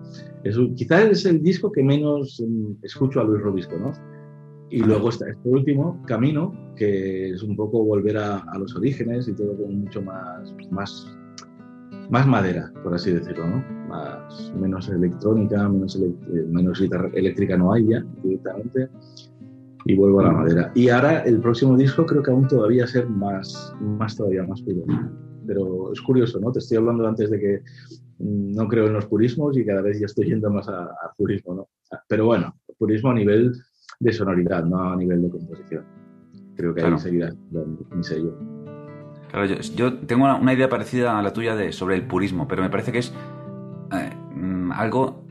Es, 0.43 0.57
quizás 0.75 1.05
es 1.05 1.25
el 1.25 1.41
disco 1.41 1.71
que 1.71 1.83
menos 1.83 2.41
mm, 2.45 2.83
escucho 2.83 3.19
a 3.19 3.23
Luis 3.23 3.41
Robisco, 3.41 3.77
¿no? 3.77 3.91
Y 4.69 4.79
luego 4.79 5.09
está 5.09 5.29
este 5.29 5.47
último, 5.47 6.01
Camino, 6.07 6.53
que 6.75 7.29
es 7.29 7.43
un 7.43 7.55
poco 7.55 7.83
volver 7.83 8.17
a, 8.17 8.43
los 8.57 8.75
orígenes 8.75 9.27
y 9.27 9.33
todo 9.33 9.55
con 9.55 9.81
mucho 9.81 10.01
más, 10.01 10.53
más, 10.71 11.17
más 12.09 12.27
madera, 12.27 12.71
por 12.83 12.93
así 12.93 13.11
decirlo, 13.11 13.47
¿no? 13.47 13.63
Más, 13.87 14.53
menos 14.59 14.89
electrónica, 14.89 15.69
menos, 15.69 15.99
menos 16.47 16.81
guitarra 16.81 17.09
eléctrica 17.13 17.57
no 17.57 17.73
hay 17.73 17.87
ya 17.87 18.03
directamente 18.23 18.89
y 19.85 19.95
vuelvo 19.95 20.19
a 20.19 20.23
la 20.23 20.31
madera. 20.31 20.71
Y 20.75 20.89
ahora 20.89 21.21
el 21.21 21.39
próximo 21.39 21.77
disco 21.77 22.05
creo 22.05 22.23
que 22.23 22.31
aún 22.31 22.47
todavía 22.47 22.87
ser 22.87 23.07
más, 23.07 23.73
más 23.79 24.15
todavía 24.15 24.43
más 24.43 24.61
puro. 24.63 24.83
Pero 25.45 25.93
es 25.93 26.01
curioso, 26.01 26.39
¿no? 26.39 26.51
Te 26.51 26.59
estoy 26.59 26.77
hablando 26.77 27.07
antes 27.07 27.29
de 27.29 27.39
que 27.39 27.61
no 28.19 28.67
creo 28.67 28.87
en 28.87 28.93
los 28.93 29.05
purismos 29.05 29.55
y 29.57 29.65
cada 29.65 29.81
vez 29.81 29.99
ya 29.99 30.07
estoy 30.07 30.25
yendo 30.27 30.49
más 30.49 30.67
al 30.67 30.89
purismo, 31.17 31.53
¿no? 31.53 31.67
Pero 32.07 32.25
bueno, 32.25 32.55
purismo 32.77 33.11
a 33.11 33.13
nivel 33.13 33.53
de 33.99 34.11
sonoridad, 34.11 34.65
no 34.65 34.91
a 34.91 34.95
nivel 34.95 35.21
de 35.21 35.29
composición. 35.29 35.85
Creo 36.55 36.73
que 36.73 36.81
ahí 36.81 36.97
seguirá 36.97 37.33
mi 37.91 38.03
sello. 38.03 38.37
Claro, 39.29 39.53
yo, 39.75 39.99
tengo 39.99 40.23
una, 40.23 40.53
idea 40.53 40.69
parecida 40.69 41.19
a 41.19 41.21
la 41.21 41.33
tuya 41.33 41.55
de, 41.55 41.71
sobre 41.73 41.95
el 41.95 42.07
purismo, 42.07 42.47
pero 42.47 42.61
me 42.61 42.69
parece 42.69 42.91
que 42.91 42.99
es 42.99 43.13
eh, 43.91 44.09
mm, 44.33 44.71
algo, 44.71 45.24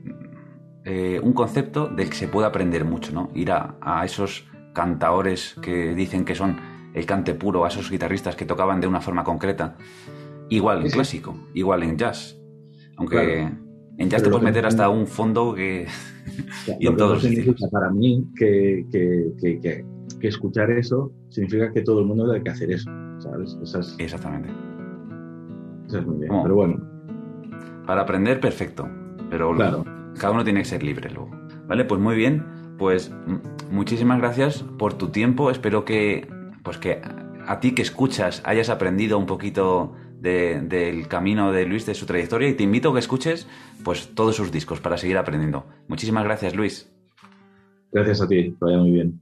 eh, 0.84 1.20
un 1.22 1.32
concepto 1.32 1.88
del 1.88 2.10
que 2.10 2.16
se 2.16 2.28
puede 2.28 2.46
aprender 2.46 2.84
mucho, 2.84 3.12
¿no? 3.12 3.30
Ir 3.34 3.50
a, 3.52 3.76
a 3.80 4.04
esos 4.04 4.46
cantaores 4.74 5.56
que 5.62 5.94
dicen 5.94 6.24
que 6.24 6.34
son 6.34 6.56
el 6.94 7.06
cante 7.06 7.34
puro, 7.34 7.64
a 7.64 7.68
esos 7.68 7.90
guitarristas 7.90 8.36
que 8.36 8.44
tocaban 8.44 8.80
de 8.80 8.86
una 8.86 9.00
forma 9.00 9.24
concreta. 9.24 9.76
Igual 10.50 10.84
en 10.84 10.90
clásico, 10.90 11.36
igual 11.54 11.82
en 11.82 11.96
jazz. 11.96 12.38
Aunque 12.96 13.48
en 13.96 14.10
jazz 14.10 14.22
te 14.22 14.28
puedes 14.28 14.44
meter 14.44 14.66
hasta 14.66 14.88
un 14.88 15.06
fondo 15.06 15.54
que... 15.54 15.86
y 16.80 16.86
en 16.86 16.96
todos 16.96 17.22
significa 17.22 17.68
para 17.70 17.90
mí 17.90 18.26
que, 18.36 18.86
que, 18.90 19.84
escuchar 20.26 20.70
eso 20.70 21.12
significa 21.28 21.70
que 21.70 21.82
todo 21.82 22.00
el 22.00 22.06
mundo 22.06 22.26
debe 22.26 22.42
que 22.42 22.50
hacer 22.50 22.70
eso, 22.70 22.90
¿sabes? 23.18 23.58
Exactamente. 23.98 24.48
Eso 25.86 25.98
es 25.98 26.06
muy 26.06 26.16
bien, 26.18 26.32
pero 26.42 26.54
bueno. 26.54 26.80
Para 27.86 28.02
aprender, 28.02 28.40
perfecto. 28.40 28.88
Pero 29.28 29.54
claro. 29.54 29.84
Cada 30.18 30.32
uno 30.32 30.44
tiene 30.44 30.60
que 30.60 30.66
ser 30.66 30.82
libre 30.82 31.10
luego. 31.10 31.30
Vale, 31.66 31.84
pues 31.84 32.00
muy 32.00 32.16
bien. 32.16 32.44
Pues 32.78 33.12
muchísimas 33.70 34.18
gracias 34.18 34.64
por 34.78 34.94
tu 34.94 35.08
tiempo. 35.08 35.50
Espero 35.50 35.84
que, 35.84 36.28
pues 36.62 36.78
que 36.78 37.00
a 37.46 37.60
ti 37.60 37.72
que 37.72 37.82
escuchas 37.82 38.42
hayas 38.44 38.68
aprendido 38.68 39.18
un 39.18 39.26
poquito 39.26 39.94
del 40.20 41.06
camino 41.06 41.52
de 41.52 41.66
Luis, 41.66 41.84
de 41.84 41.94
su 41.94 42.06
trayectoria, 42.06 42.48
y 42.48 42.54
te 42.54 42.62
invito 42.62 42.90
a 42.90 42.92
que 42.94 42.98
escuches 42.98 43.46
pues 43.84 44.14
todos 44.14 44.34
sus 44.34 44.50
discos 44.50 44.80
para 44.80 44.96
seguir 44.96 45.18
aprendiendo. 45.18 45.66
Muchísimas 45.86 46.24
gracias, 46.24 46.54
Luis. 46.54 46.90
Gracias 47.92 48.22
a 48.22 48.26
ti, 48.26 48.56
vaya 48.58 48.78
muy 48.78 48.90
bien. 48.90 49.20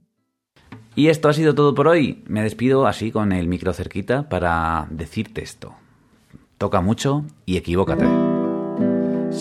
Y 0.95 1.07
esto 1.07 1.27
ha 1.27 1.33
sido 1.33 1.55
todo 1.55 1.75
por 1.75 1.87
hoy. 1.87 2.23
Me 2.27 2.41
despido 2.41 2.87
así 2.87 3.11
con 3.11 3.31
el 3.31 3.47
micro 3.47 3.73
cerquita 3.73 4.29
para 4.29 4.87
decirte 4.91 5.43
esto. 5.43 5.73
Toca 6.57 6.81
mucho 6.81 7.25
y 7.45 7.57
equivócate. 7.57 8.22